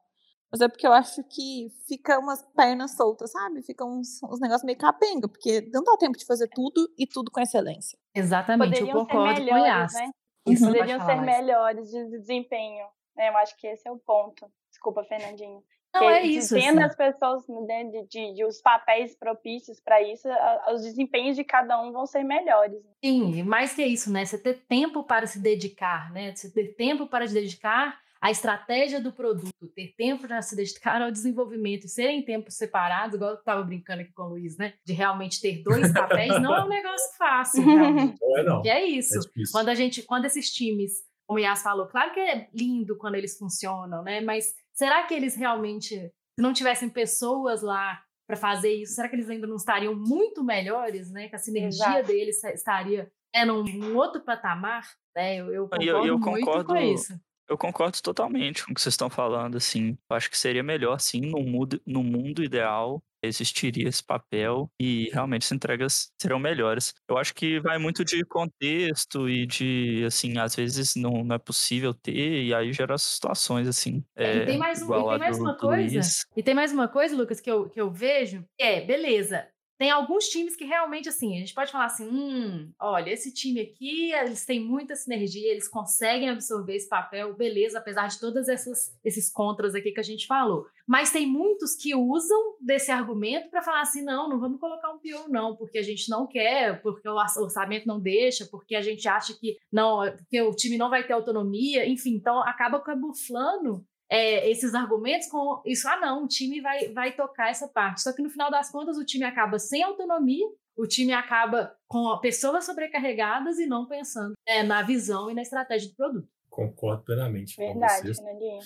[0.55, 3.61] Mas é porque eu acho que fica umas pernas soltas, sabe?
[3.61, 7.29] Fica uns, uns negócios meio capenga, porque não dá tempo de fazer tudo e tudo
[7.29, 7.99] com excelência.
[8.15, 10.11] Exatamente, Poderiam eu concordo ser melhores, com né?
[10.47, 12.87] Isso, Poderiam ser melhores de desempenho.
[13.17, 13.31] Né?
[13.31, 14.49] Eu acho que esse é o ponto.
[14.71, 15.61] Desculpa, Fernandinho.
[15.93, 16.55] Não, é isso.
[16.55, 16.85] Tendo assim.
[16.85, 21.43] as pessoas, né, de, de, de, os papéis propícios para isso, a, os desempenhos de
[21.43, 22.81] cada um vão ser melhores.
[23.05, 24.25] Sim, mais que isso, né?
[24.25, 26.33] Você ter tempo para se dedicar, né?
[26.33, 31.03] Você ter tempo para se dedicar à estratégia do produto, ter tempo para se dedicar
[31.03, 34.73] ao desenvolvimento, serem tempos separados, igual eu estava brincando aqui com o Luiz, né?
[34.83, 38.17] De realmente ter dois papéis, não é um negócio fácil, realmente.
[38.19, 38.63] Não é, não.
[38.63, 39.19] Que é isso.
[39.19, 42.97] É quando a gente, quando esses times como o Yas falou, claro que é lindo
[42.97, 44.23] quando eles funcionam, né?
[44.23, 49.17] Mas será que eles realmente, se não tivessem pessoas lá para fazer isso, será que
[49.17, 51.29] eles ainda não estariam muito melhores, né?
[51.29, 52.07] Que a sinergia Exato.
[52.07, 55.37] deles estaria é, num, num, outro patamar, né?
[55.37, 57.19] Eu, eu concordo eu, eu muito concordo, com isso.
[57.55, 59.97] Eu concordo totalmente com o que vocês estão falando, assim.
[60.11, 65.09] Eu acho que seria melhor, sim, no mundo, no mundo ideal, existiria esse papel e
[65.13, 66.93] realmente as entregas serão melhores.
[67.09, 71.39] Eu acho que vai muito de contexto e de, assim, às vezes não, não é
[71.39, 74.05] possível ter e aí gera situações, assim.
[74.17, 76.01] É, e tem mais, um, e tem mais uma coisa,
[76.37, 79.47] e tem mais uma coisa, Lucas, que eu, que eu vejo, é, beleza,
[79.85, 83.61] tem alguns times que realmente, assim, a gente pode falar assim: hum, olha, esse time
[83.61, 89.31] aqui, eles têm muita sinergia, eles conseguem absorver esse papel, beleza, apesar de todos esses
[89.31, 90.65] contras aqui que a gente falou.
[90.87, 94.99] Mas tem muitos que usam desse argumento para falar assim: não, não vamos colocar um
[94.99, 99.07] PO, não, porque a gente não quer, porque o orçamento não deixa, porque a gente
[99.07, 104.51] acha que não, que o time não vai ter autonomia, enfim, então acaba camuflando é,
[104.51, 108.03] esses argumentos com isso, ah, não, o time vai, vai tocar essa parte.
[108.03, 112.19] Só que no final das contas, o time acaba sem autonomia, o time acaba com
[112.19, 116.29] pessoas sobrecarregadas e não pensando é, na visão e na estratégia do produto.
[116.51, 118.17] Concordo plenamente Verdade, com vocês.
[118.19, 118.59] Fernandinho.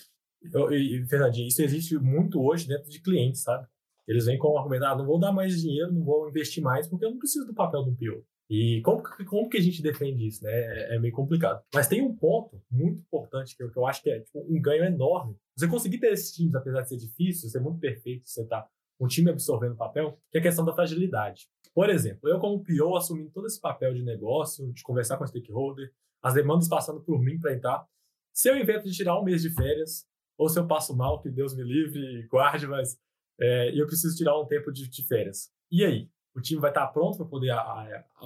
[0.53, 3.67] Eu, e, Fernandinho, isso existe muito hoje dentro de clientes, sabe?
[4.07, 6.89] Eles vêm com o argumento, ah, não vou dar mais dinheiro, não vou investir mais,
[6.89, 8.25] porque eu não preciso do papel do PO.
[8.51, 10.51] E como, como que a gente defende isso, né?
[10.53, 11.63] É, é meio complicado.
[11.75, 14.61] Mas tem um ponto muito importante que eu, que eu acho que é tipo, um
[14.61, 15.37] ganho enorme.
[15.57, 18.67] Você conseguir ter esses times, apesar de ser difícil, ser muito perfeito, você tá
[19.01, 21.49] um time absorvendo o papel, que é a questão da fragilidade.
[21.75, 25.27] Por exemplo, eu como PO assumindo todo esse papel de negócio, de conversar com o
[25.27, 27.87] stakeholder, as demandas passando por mim para entrar.
[28.33, 30.07] Se eu invento de tirar um mês de férias,
[30.37, 32.99] ou se eu passo mal, que Deus me livre e guarde, mas
[33.41, 35.51] é, eu preciso tirar um tempo de, de férias.
[35.71, 36.09] E aí?
[36.39, 37.51] O time vai estar pronto para poder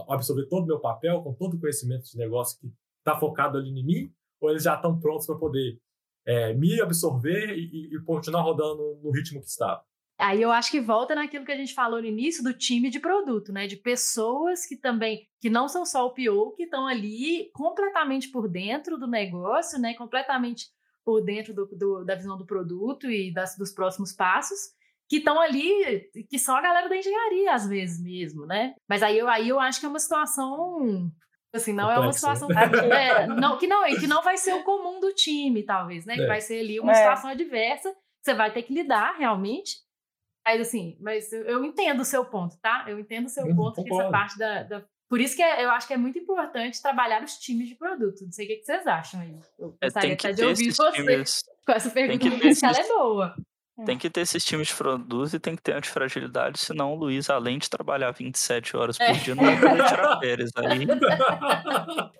[0.09, 3.71] absorver todo o meu papel, com todo o conhecimento de negócio que está focado ali
[3.71, 5.79] em mim, ou eles já estão prontos para poder
[6.25, 9.83] é, me absorver e, e, continuar rodando no ritmo que estava?
[10.19, 13.01] Aí eu acho que volta naquilo que a gente falou no início do time de
[13.01, 13.67] produto, né?
[13.67, 18.49] De pessoas que também, que não são só o PO, que estão ali completamente por
[18.49, 19.95] dentro do negócio, né?
[19.95, 20.67] Completamente
[21.05, 24.59] por dentro do, do, da visão do produto e das, dos próximos passos
[25.13, 28.75] que estão ali, que são a galera da engenharia, às vezes mesmo, né?
[28.89, 31.13] Mas aí eu, aí eu acho que é uma situação.
[31.55, 32.01] Assim, não Complexo.
[32.01, 32.49] é uma situação.
[32.91, 36.15] É, não, que, não, que não vai ser o comum do time, talvez, né?
[36.15, 36.17] É.
[36.17, 36.95] Que vai ser ali uma é.
[36.95, 39.77] situação adversa, você vai ter que lidar realmente.
[40.47, 42.87] Mas assim, mas eu, eu entendo o seu ponto, tá?
[42.89, 45.63] Eu entendo o seu eu ponto, que essa parte da, da Por isso que é,
[45.63, 48.25] eu acho que é muito importante trabalhar os times de produto.
[48.25, 49.37] Não sei o que, vocês acham aí.
[49.59, 52.63] Eu é, gostaria até de ouvir vocês times, com essa pergunta, porque esses...
[52.63, 53.35] ela é boa.
[53.87, 57.31] Tem que ter esses times de produto e tem que ter antifragilidade, senão o Luiz,
[57.31, 59.13] além de trabalhar 27 horas por é.
[59.15, 60.51] dia, não vai poder tirar férias.
[60.57, 60.87] Aí...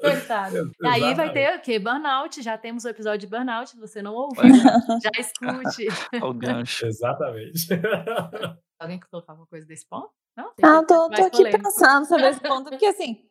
[0.01, 0.73] Coitado.
[0.83, 1.79] Aí vai ter o quê?
[1.79, 2.41] Burnout.
[2.41, 4.43] Já temos o episódio de burnout, você não ouviu.
[5.03, 5.89] já escute.
[6.23, 6.87] o gancho.
[6.87, 7.69] Exatamente.
[8.81, 10.11] Alguém que colocar alguma coisa desse ponto?
[10.37, 13.23] Não, não tô, tô aqui pensando sobre esse ponto, porque assim,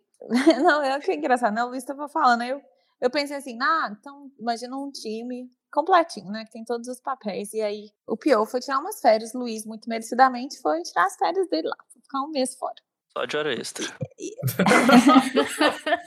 [0.63, 1.63] não, eu achei engraçado, né?
[1.63, 2.62] O Luiz estava falando, eu,
[3.01, 6.45] eu pensei assim, ah, então imagina um time completinho, né?
[6.45, 7.51] Que tem todos os papéis.
[7.53, 11.49] E aí o Pio foi tirar umas férias, Luiz, muito merecidamente, foi tirar as férias
[11.49, 12.75] dele lá, foi ficar um mês fora.
[13.11, 13.85] Só de hora extra.
[14.17, 14.33] E,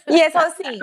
[0.09, 0.79] e é só assim: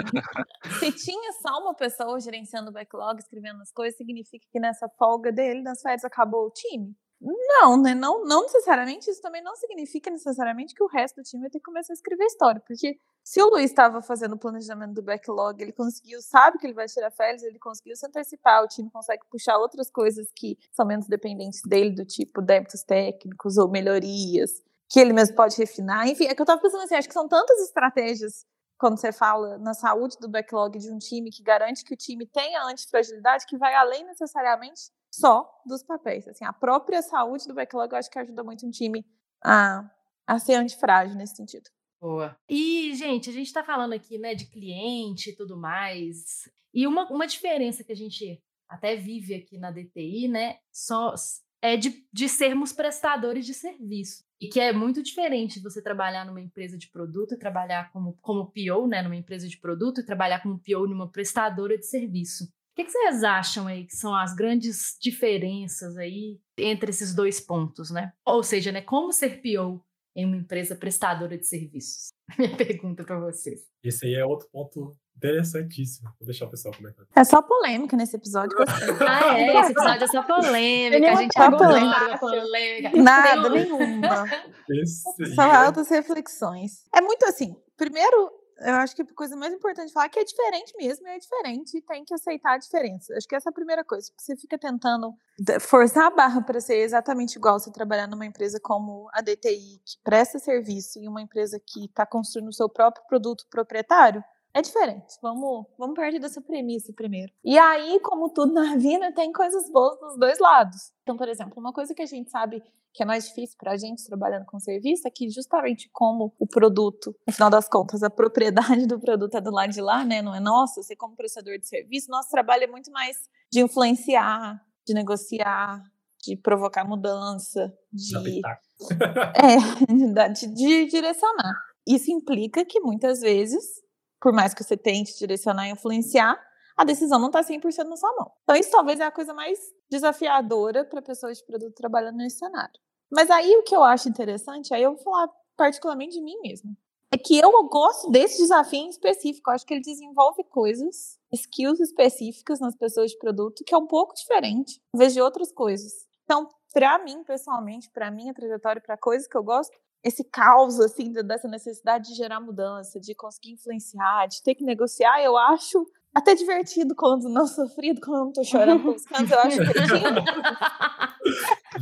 [0.80, 5.32] se tinha só uma pessoa gerenciando o backlog, escrevendo as coisas, significa que nessa folga
[5.32, 6.96] dele, nas férias, acabou o time?
[7.22, 7.94] Não, né?
[7.94, 9.10] Não, não necessariamente.
[9.10, 11.96] Isso também não significa necessariamente que o resto do time vai ter que começar a
[11.96, 12.60] escrever história.
[12.60, 16.74] Porque se o Luiz estava fazendo o planejamento do backlog, ele conseguiu, sabe que ele
[16.74, 20.84] vai tirar férias, ele conseguiu se antecipar, o time consegue puxar outras coisas que são
[20.86, 26.08] menos dependentes dele, do tipo débitos técnicos ou melhorias, que ele mesmo pode refinar.
[26.08, 28.46] Enfim, é que eu estava pensando assim, acho que são tantas estratégias
[28.80, 32.26] quando você fala na saúde do backlog de um time que garante que o time
[32.26, 36.28] tenha antifragilidade, que vai além necessariamente só dos papéis.
[36.28, 39.06] Assim, a própria saúde do backlog eu acho que ajuda muito um time
[39.44, 39.90] a,
[40.26, 41.70] a ser antifrágil nesse sentido.
[42.00, 42.36] Boa.
[42.50, 46.50] E, gente, a gente está falando aqui, né, de cliente e tudo mais.
[46.74, 51.14] E uma, uma diferença que a gente até vive aqui na DTI, né, só
[51.62, 54.24] é de, de sermos prestadores de serviço.
[54.40, 58.52] E que é muito diferente você trabalhar numa empresa de produto e trabalhar como, como
[58.52, 62.52] PO, né, numa empresa de produto e trabalhar como PO numa prestadora de serviço.
[62.72, 67.40] O que, que, vocês acham aí que são as grandes diferenças aí entre esses dois
[67.42, 68.14] pontos, né?
[68.26, 69.84] Ou seja, né, como ser PO
[70.16, 72.14] em uma empresa prestadora de serviços?
[72.40, 73.62] Minha pergunta para vocês.
[73.84, 76.10] Esse aí é outro ponto interessantíssimo.
[76.20, 77.06] Vou deixar o pessoal comentar.
[77.16, 78.58] É só polêmica nesse episódio.
[79.06, 79.60] ah, é?
[79.60, 81.12] Esse episódio é só polêmica.
[81.12, 82.18] A gente só polêmica.
[82.20, 82.98] polêmica.
[83.02, 84.26] Nada, nenhuma.
[84.70, 85.56] Esse só é...
[85.56, 86.86] altas reflexões.
[86.96, 87.56] É muito assim.
[87.76, 88.32] Primeiro,
[88.64, 91.78] eu acho que a coisa mais importante falar é que é diferente mesmo, é diferente
[91.78, 93.14] e tem que aceitar a diferença.
[93.16, 94.12] Acho que essa é a primeira coisa.
[94.18, 95.14] Você fica tentando
[95.60, 99.98] forçar a barra para ser exatamente igual você trabalhar numa empresa como a DTI, que
[100.04, 104.24] presta serviço, e uma empresa que está construindo o seu próprio produto proprietário.
[104.54, 105.18] É diferente.
[105.22, 107.32] Vamos, vamos partir dessa premissa primeiro.
[107.44, 110.92] E aí, como tudo na vida, tem coisas boas dos dois lados.
[111.04, 112.62] Então, por exemplo, uma coisa que a gente sabe
[112.94, 116.48] que é mais difícil para a gente trabalhando com serviço é que justamente como o
[116.48, 120.22] produto, no final das contas, a propriedade do produto é do lado de lá, né?
[120.22, 120.82] Não é nosso.
[120.82, 123.18] Você como prestador de serviço, nosso trabalho é muito mais
[123.52, 125.82] de influenciar, de negociar,
[126.24, 128.42] de provocar mudança, de,
[129.36, 131.56] é, de, de direcionar.
[131.88, 133.82] Isso implica que muitas vezes
[134.22, 136.40] por mais que você tente direcionar e influenciar,
[136.82, 138.32] a decisão não está 100% na sua mão.
[138.44, 142.74] Então, isso talvez é a coisa mais desafiadora para pessoas de produto trabalhando nesse cenário.
[143.12, 146.76] Mas aí o que eu acho interessante, aí eu vou falar particularmente de mim mesma,
[147.14, 149.50] é que eu gosto desse desafio em específico.
[149.50, 153.86] Eu acho que ele desenvolve coisas, skills específicas nas pessoas de produto que é um
[153.86, 156.08] pouco diferente, em vez de outras coisas.
[156.24, 161.12] Então, para mim, pessoalmente, para minha trajetória, para coisas que eu gosto, esse caos, assim,
[161.12, 166.36] dessa necessidade de gerar mudança, de conseguir influenciar, de ter que negociar, eu acho até
[166.36, 170.20] divertido quando não sofrido, quando eu não tô chorando pelos cantos, eu acho divertido.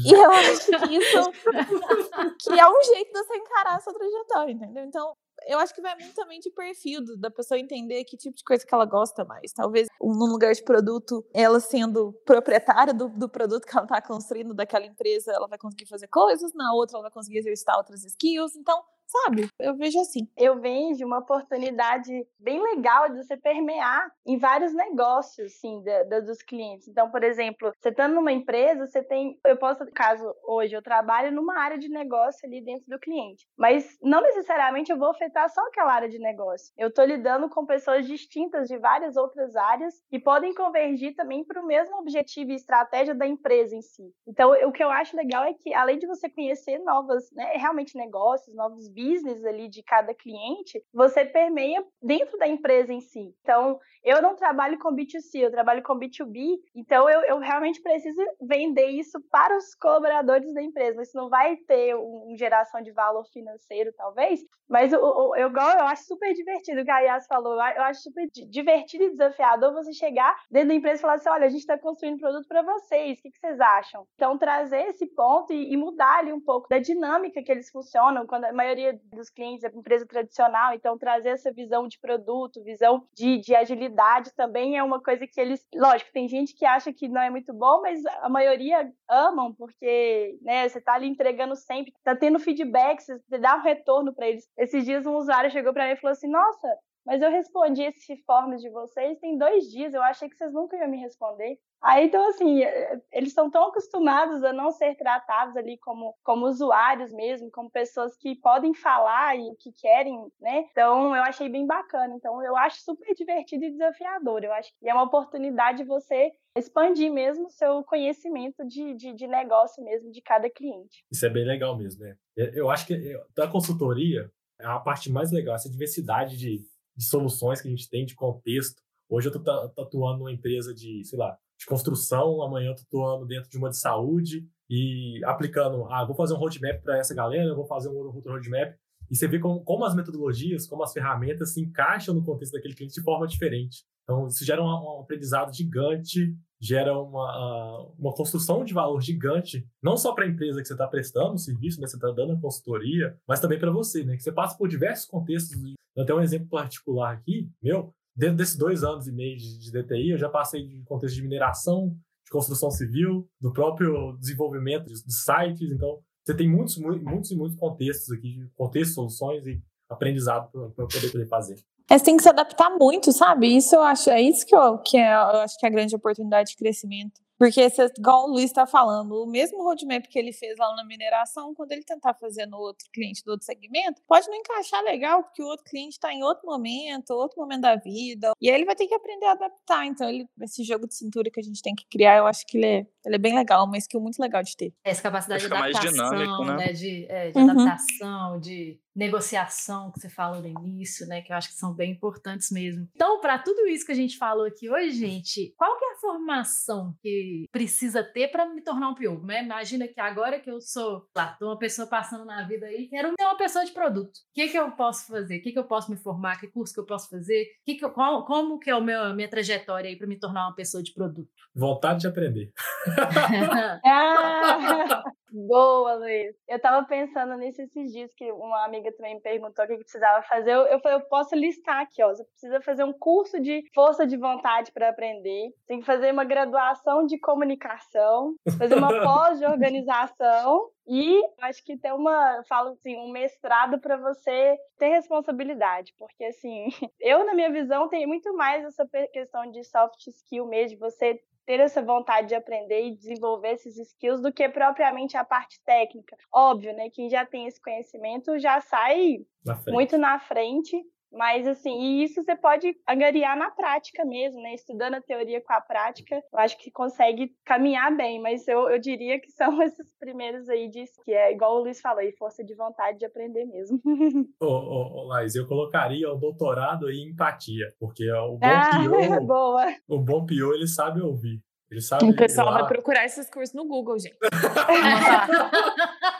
[0.06, 1.32] e eu acho que isso
[2.42, 4.86] que é um jeito de você encarar a sua trajetória, entendeu?
[4.86, 5.16] Então,
[5.48, 8.66] eu acho que vai muito também de perfil da pessoa entender que tipo de coisa
[8.66, 9.52] que ela gosta mais.
[9.54, 14.54] Talvez num lugar de produto, ela sendo proprietária do, do produto que ela está construindo
[14.54, 18.56] daquela empresa, ela vai conseguir fazer coisas, na outra ela vai conseguir exercitar outras skills.
[18.56, 19.50] Então, sabe?
[19.60, 20.28] Eu vejo assim.
[20.38, 26.20] Eu vejo uma oportunidade bem legal de você permear em vários negócios, sim, da, da,
[26.20, 26.88] dos clientes.
[26.88, 31.32] Então, por exemplo, você estando numa empresa, você tem, eu posso, caso hoje eu trabalho
[31.32, 35.62] numa área de negócio ali dentro do cliente, mas não necessariamente eu vou afetar só
[35.62, 36.72] aquela área de negócio.
[36.78, 41.62] Eu estou lidando com pessoas distintas de várias outras áreas e podem convergir também para
[41.62, 44.14] o mesmo objetivo e estratégia da empresa em si.
[44.28, 47.98] Então, o que eu acho legal é que, além de você conhecer novas, né, realmente
[47.98, 53.34] negócios, novos business ali de cada cliente, você permeia dentro da empresa em si.
[53.42, 58.22] Então, eu não trabalho com B2C, eu trabalho com B2B, então eu, eu realmente preciso
[58.42, 61.02] vender isso para os colaboradores da empresa.
[61.02, 65.50] Isso não vai ter uma um geração de valor financeiro, talvez, mas eu, eu, eu,
[65.50, 67.54] eu acho super divertido o Yas falou.
[67.54, 71.46] Eu acho super divertido e desafiador você chegar dentro da empresa e falar assim: olha,
[71.46, 74.06] a gente está construindo produto para vocês, o que, que, vocês acham?
[74.16, 78.28] Então, trazer esse ponto e, e mudar ali um pouco da dinâmica que eles funcionam,
[78.28, 82.64] quando a maioria maioria dos clientes é empresa tradicional, então trazer essa visão de produto,
[82.64, 83.89] visão de, de agilidade
[84.36, 87.54] também é uma coisa que eles, lógico, tem gente que acha que não é muito
[87.54, 93.02] bom, mas a maioria amam, porque né, você está ali entregando sempre, está tendo feedback,
[93.02, 94.48] você dá um retorno para eles.
[94.58, 96.68] Esses dias um usuário chegou para mim e falou assim: Nossa,
[97.10, 100.78] mas eu respondi esse forms de vocês tem dois dias, eu achei que vocês nunca
[100.78, 101.58] iam me responder.
[101.82, 106.46] Aí, então, assim, é, eles estão tão acostumados a não ser tratados ali como, como
[106.46, 110.66] usuários mesmo, como pessoas que podem falar e que querem, né?
[110.70, 112.14] Então, eu achei bem bacana.
[112.14, 114.44] Então, eu acho super divertido e desafiador.
[114.44, 119.14] Eu acho que é uma oportunidade de você expandir mesmo o seu conhecimento de, de,
[119.14, 121.04] de, negócio mesmo de cada cliente.
[121.12, 122.16] Isso é bem legal mesmo, né?
[122.36, 124.30] Eu acho que da consultoria,
[124.60, 126.60] a parte mais legal, essa diversidade de,
[127.00, 128.82] de soluções que a gente tem, de contexto.
[129.10, 133.26] Hoje eu estou atuando numa empresa de, sei lá, de construção, amanhã eu estou atuando
[133.26, 137.56] dentro de uma de saúde e aplicando, ah, vou fazer um roadmap para essa galera,
[137.56, 138.76] vou fazer um outro roadmap.
[139.10, 142.76] E você vê como, como, as metodologias, como as ferramentas se encaixam no contexto daquele
[142.76, 143.84] cliente de forma diferente.
[144.04, 149.96] Então, isso gera um, um aprendizado gigante, gera uma, uma construção de valor gigante, não
[149.96, 152.40] só para a empresa que você está prestando o serviço, né, você está dando a
[152.40, 155.58] consultoria, mas também para você, né, que você passa por diversos contextos.
[156.00, 159.72] Eu tenho um exemplo particular aqui, meu, dentro desses dois anos e meio de, de
[159.72, 161.90] DTI, eu já passei de contexto de mineração,
[162.26, 165.72] de construção civil, do próprio desenvolvimento de, de sites.
[165.72, 171.12] Então, você tem muitos, muitos e muitos contextos aqui, contextos, soluções e aprendizado para poder,
[171.12, 171.56] poder fazer.
[171.90, 173.48] É, você tem que se adaptar muito, sabe?
[173.48, 175.96] Isso eu acho, é isso que eu, que é, eu acho que é a grande
[175.96, 177.20] oportunidade de crescimento.
[177.40, 180.84] Porque, você, igual o Luiz está falando, o mesmo roadmap que ele fez lá na
[180.84, 185.24] mineração, quando ele tentar fazer no outro cliente do outro segmento, pode não encaixar legal,
[185.24, 188.34] porque o outro cliente está em outro momento, outro momento da vida.
[188.42, 189.86] E aí ele vai ter que aprender a adaptar.
[189.86, 192.58] Então, ele, esse jogo de cintura que a gente tem que criar, eu acho que
[192.58, 194.74] ele é, ele é bem legal, uma skill muito legal de ter.
[194.84, 196.58] Essa capacidade de adaptação, dinâmico, né?
[196.58, 196.74] né?
[196.74, 197.50] De, é, de uhum.
[197.52, 201.22] adaptação, de negociação que você falou no início, né?
[201.22, 202.88] Que eu acho que são bem importantes mesmo.
[202.94, 205.89] Então, para tudo isso que a gente falou aqui hoje, gente, qual que é a
[206.00, 209.26] formação que precisa ter para me tornar um PO?
[209.26, 209.44] Né?
[209.44, 213.10] Imagina que agora que eu sou, lá, tô uma pessoa passando na vida aí, quero
[213.10, 214.16] ser uma pessoa de produto.
[214.16, 215.38] O que que eu posso fazer?
[215.38, 216.40] O que que eu posso me formar?
[216.40, 217.46] Que curso que eu posso fazer?
[217.66, 220.56] Que que eu, qual, como que é a minha trajetória aí para me tornar uma
[220.56, 221.30] pessoa de produto?
[221.54, 222.52] Vontade de aprender.
[223.86, 226.36] ah, boa, Luiz.
[226.48, 229.84] Eu tava pensando nisso esses dias que uma amiga também me perguntou o que, que
[229.84, 230.52] precisava fazer.
[230.52, 232.10] Eu, eu falei, eu posso listar aqui, ó.
[232.10, 235.50] Você precisa fazer um curso de força de vontade para aprender.
[235.68, 241.78] Tem que fazer uma graduação de comunicação, fazer uma pós de organização e acho que
[241.78, 246.70] tem uma, falo assim, um mestrado para você ter responsabilidade, porque assim,
[247.00, 251.22] eu na minha visão tenho muito mais essa questão de soft skill mesmo, de você
[251.50, 256.16] ter essa vontade de aprender e desenvolver esses skills do que propriamente a parte técnica.
[256.32, 256.92] Óbvio, né?
[256.92, 260.80] Quem já tem esse conhecimento já sai na muito na frente
[261.12, 264.54] mas, assim, e isso você pode angariar na prática mesmo, né?
[264.54, 268.80] Estudando a teoria com a prática, eu acho que consegue caminhar bem, mas eu, eu
[268.80, 272.44] diria que são esses primeiros aí de que é igual o Luiz falou, aí, força
[272.44, 273.82] de vontade de aprender mesmo.
[274.40, 279.20] Ô, ô, ô Laís, eu colocaria o doutorado em empatia, porque o bom ah, pior,
[279.26, 279.66] boa.
[279.88, 281.42] o bom pior, ele sabe ouvir.
[281.72, 282.10] Ele sabe.
[282.10, 284.18] O pessoal vai procurar esses cursos no Google, gente.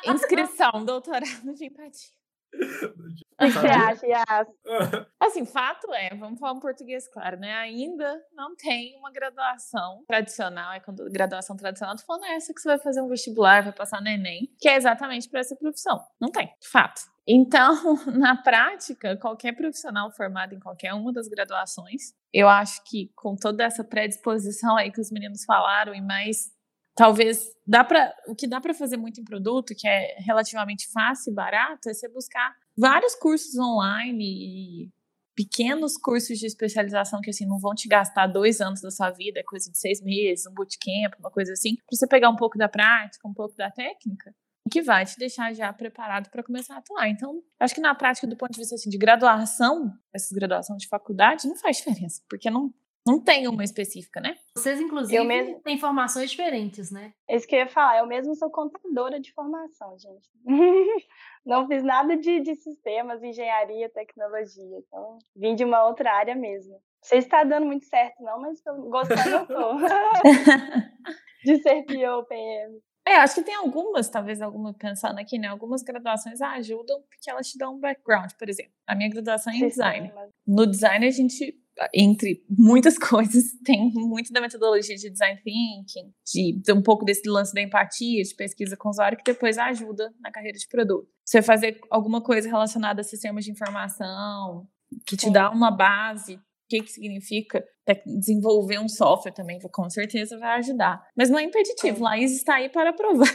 [0.06, 2.19] Inscrição, doutorado de empatia.
[2.54, 4.48] O que você acha, Yas?
[5.20, 7.54] Assim, fato é, vamos falar um português claro, né?
[7.56, 12.68] Ainda não tem uma graduação tradicional, é quando graduação tradicional, tô falando essa que você
[12.68, 16.04] vai fazer um vestibular, vai passar no Enem, que é exatamente para essa profissão.
[16.20, 17.02] Não tem, de fato.
[17.28, 17.76] Então,
[18.18, 23.64] na prática, qualquer profissional formado em qualquer uma das graduações, eu acho que com toda
[23.64, 26.52] essa predisposição aí que os meninos falaram e mais
[26.96, 31.32] talvez dá para o que dá para fazer muito em produto, que é relativamente fácil
[31.32, 34.90] e barato, é você buscar vários cursos online e
[35.36, 39.40] pequenos cursos de especialização que assim não vão te gastar dois anos da sua vida,
[39.40, 42.58] é coisa de seis meses, um bootcamp, uma coisa assim, para você pegar um pouco
[42.58, 44.36] da prática, um pouco da técnica,
[44.70, 47.08] que vai te deixar já preparado para começar a atuar.
[47.08, 50.90] Então, acho que na prática, do ponto de vista assim, de graduação, essas graduações de
[50.90, 52.74] faculdade, não faz diferença, porque não,
[53.10, 54.36] não tem uma específica, né?
[54.56, 55.60] Vocês, inclusive, mesmo...
[55.62, 57.12] têm formações diferentes, né?
[57.28, 57.98] É isso que eu ia falar.
[57.98, 60.30] Eu mesmo sou contadora de formação, gente.
[61.46, 64.78] não fiz nada de, de sistemas, engenharia, tecnologia.
[64.78, 66.80] Então, vim de uma outra área mesmo.
[67.02, 69.78] Você está dando muito certo, não, mas gostando eu tô.
[71.44, 72.80] de ser PO, PM.
[73.08, 75.48] É, acho que tem algumas, talvez alguma pensando aqui, né?
[75.48, 78.74] Algumas graduações ajudam porque elas te dão um background, por exemplo.
[78.86, 80.14] A minha graduação é em design.
[80.46, 81.60] No design a gente
[81.94, 87.28] entre muitas coisas, tem muito da metodologia de design thinking, de, de, um pouco desse
[87.28, 91.08] lance da empatia, de pesquisa com o usuário, que depois ajuda na carreira de produto.
[91.26, 94.68] Você fazer alguma coisa relacionada a sistemas de informação,
[95.06, 97.64] que te dá uma base, o que, que significa
[98.06, 101.04] desenvolver um software também, com certeza vai ajudar.
[101.16, 103.28] Mas não é impeditivo, Laís está aí para provar.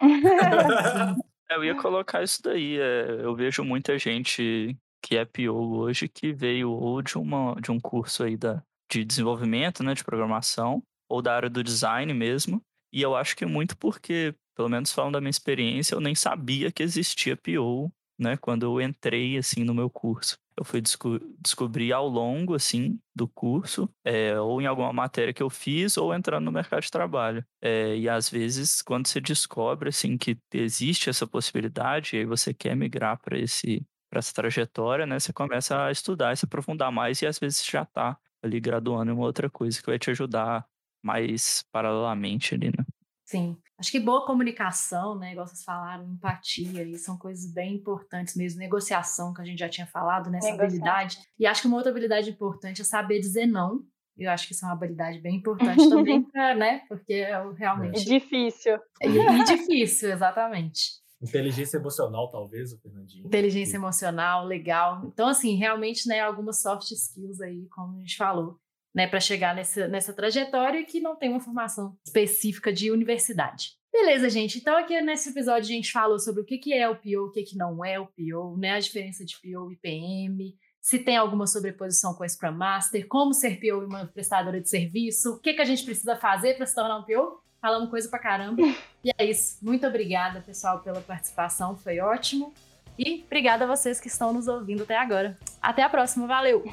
[1.50, 2.78] eu ia colocar isso daí.
[2.78, 7.70] É, eu vejo muita gente que é PO hoje, que veio ou de, uma, de
[7.70, 12.60] um curso aí da, de desenvolvimento, né, de programação, ou da área do design mesmo.
[12.92, 16.14] E eu acho que é muito porque, pelo menos falando da minha experiência, eu nem
[16.14, 20.36] sabia que existia PO, né, quando eu entrei, assim, no meu curso.
[20.56, 25.42] Eu fui desco descobrir ao longo, assim, do curso, é, ou em alguma matéria que
[25.42, 27.44] eu fiz, ou entrando no mercado de trabalho.
[27.62, 32.52] É, e às vezes, quando você descobre, assim, que existe essa possibilidade, e aí você
[32.52, 36.90] quer migrar para esse para essa trajetória, né, você começa a estudar e se aprofundar
[36.90, 40.10] mais e às vezes já está ali graduando em uma outra coisa que vai te
[40.10, 40.66] ajudar
[41.02, 42.84] mais paralelamente ali, né?
[43.24, 43.56] Sim.
[43.78, 45.32] Acho que boa comunicação, né?
[45.32, 48.58] Igual vocês falaram, empatia, e são coisas bem importantes mesmo.
[48.58, 50.54] Negociação, que a gente já tinha falado, nessa né?
[50.54, 51.18] habilidade.
[51.38, 53.84] E acho que uma outra habilidade importante é saber dizer não.
[54.16, 56.80] Eu acho que isso é uma habilidade bem importante também, pra, né?
[56.88, 58.00] Porque é realmente.
[58.00, 58.78] É difícil.
[59.02, 61.00] E, e difícil, exatamente.
[61.20, 63.26] Inteligência emocional, talvez, o Fernandinho.
[63.26, 65.04] Inteligência emocional, legal.
[65.06, 68.58] Então, assim, realmente, né, algumas soft skills aí, como a gente falou,
[68.94, 73.76] né, para chegar nessa, nessa trajetória que não tem uma formação específica de universidade.
[73.92, 74.58] Beleza, gente.
[74.58, 77.32] Então, aqui nesse episódio, a gente falou sobre o que, que é o PO, o
[77.32, 81.16] que, que não é o PO, né, a diferença de PO e PM, se tem
[81.16, 85.40] alguma sobreposição com o Scrum Master, como ser PO e uma prestadora de serviço, o
[85.40, 87.42] que, que a gente precisa fazer para se tornar um PO.
[87.60, 88.62] Falamos coisa pra caramba.
[89.04, 89.58] E é isso.
[89.62, 91.76] Muito obrigada, pessoal, pela participação.
[91.76, 92.52] Foi ótimo.
[92.98, 95.36] E obrigada a vocês que estão nos ouvindo até agora.
[95.62, 96.26] Até a próxima.
[96.26, 96.64] Valeu.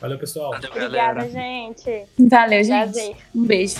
[0.00, 0.52] Valeu, pessoal.
[0.52, 2.06] Valeu, Obrigada, gente.
[2.18, 3.16] Valeu, gente.
[3.34, 3.76] Um beijo.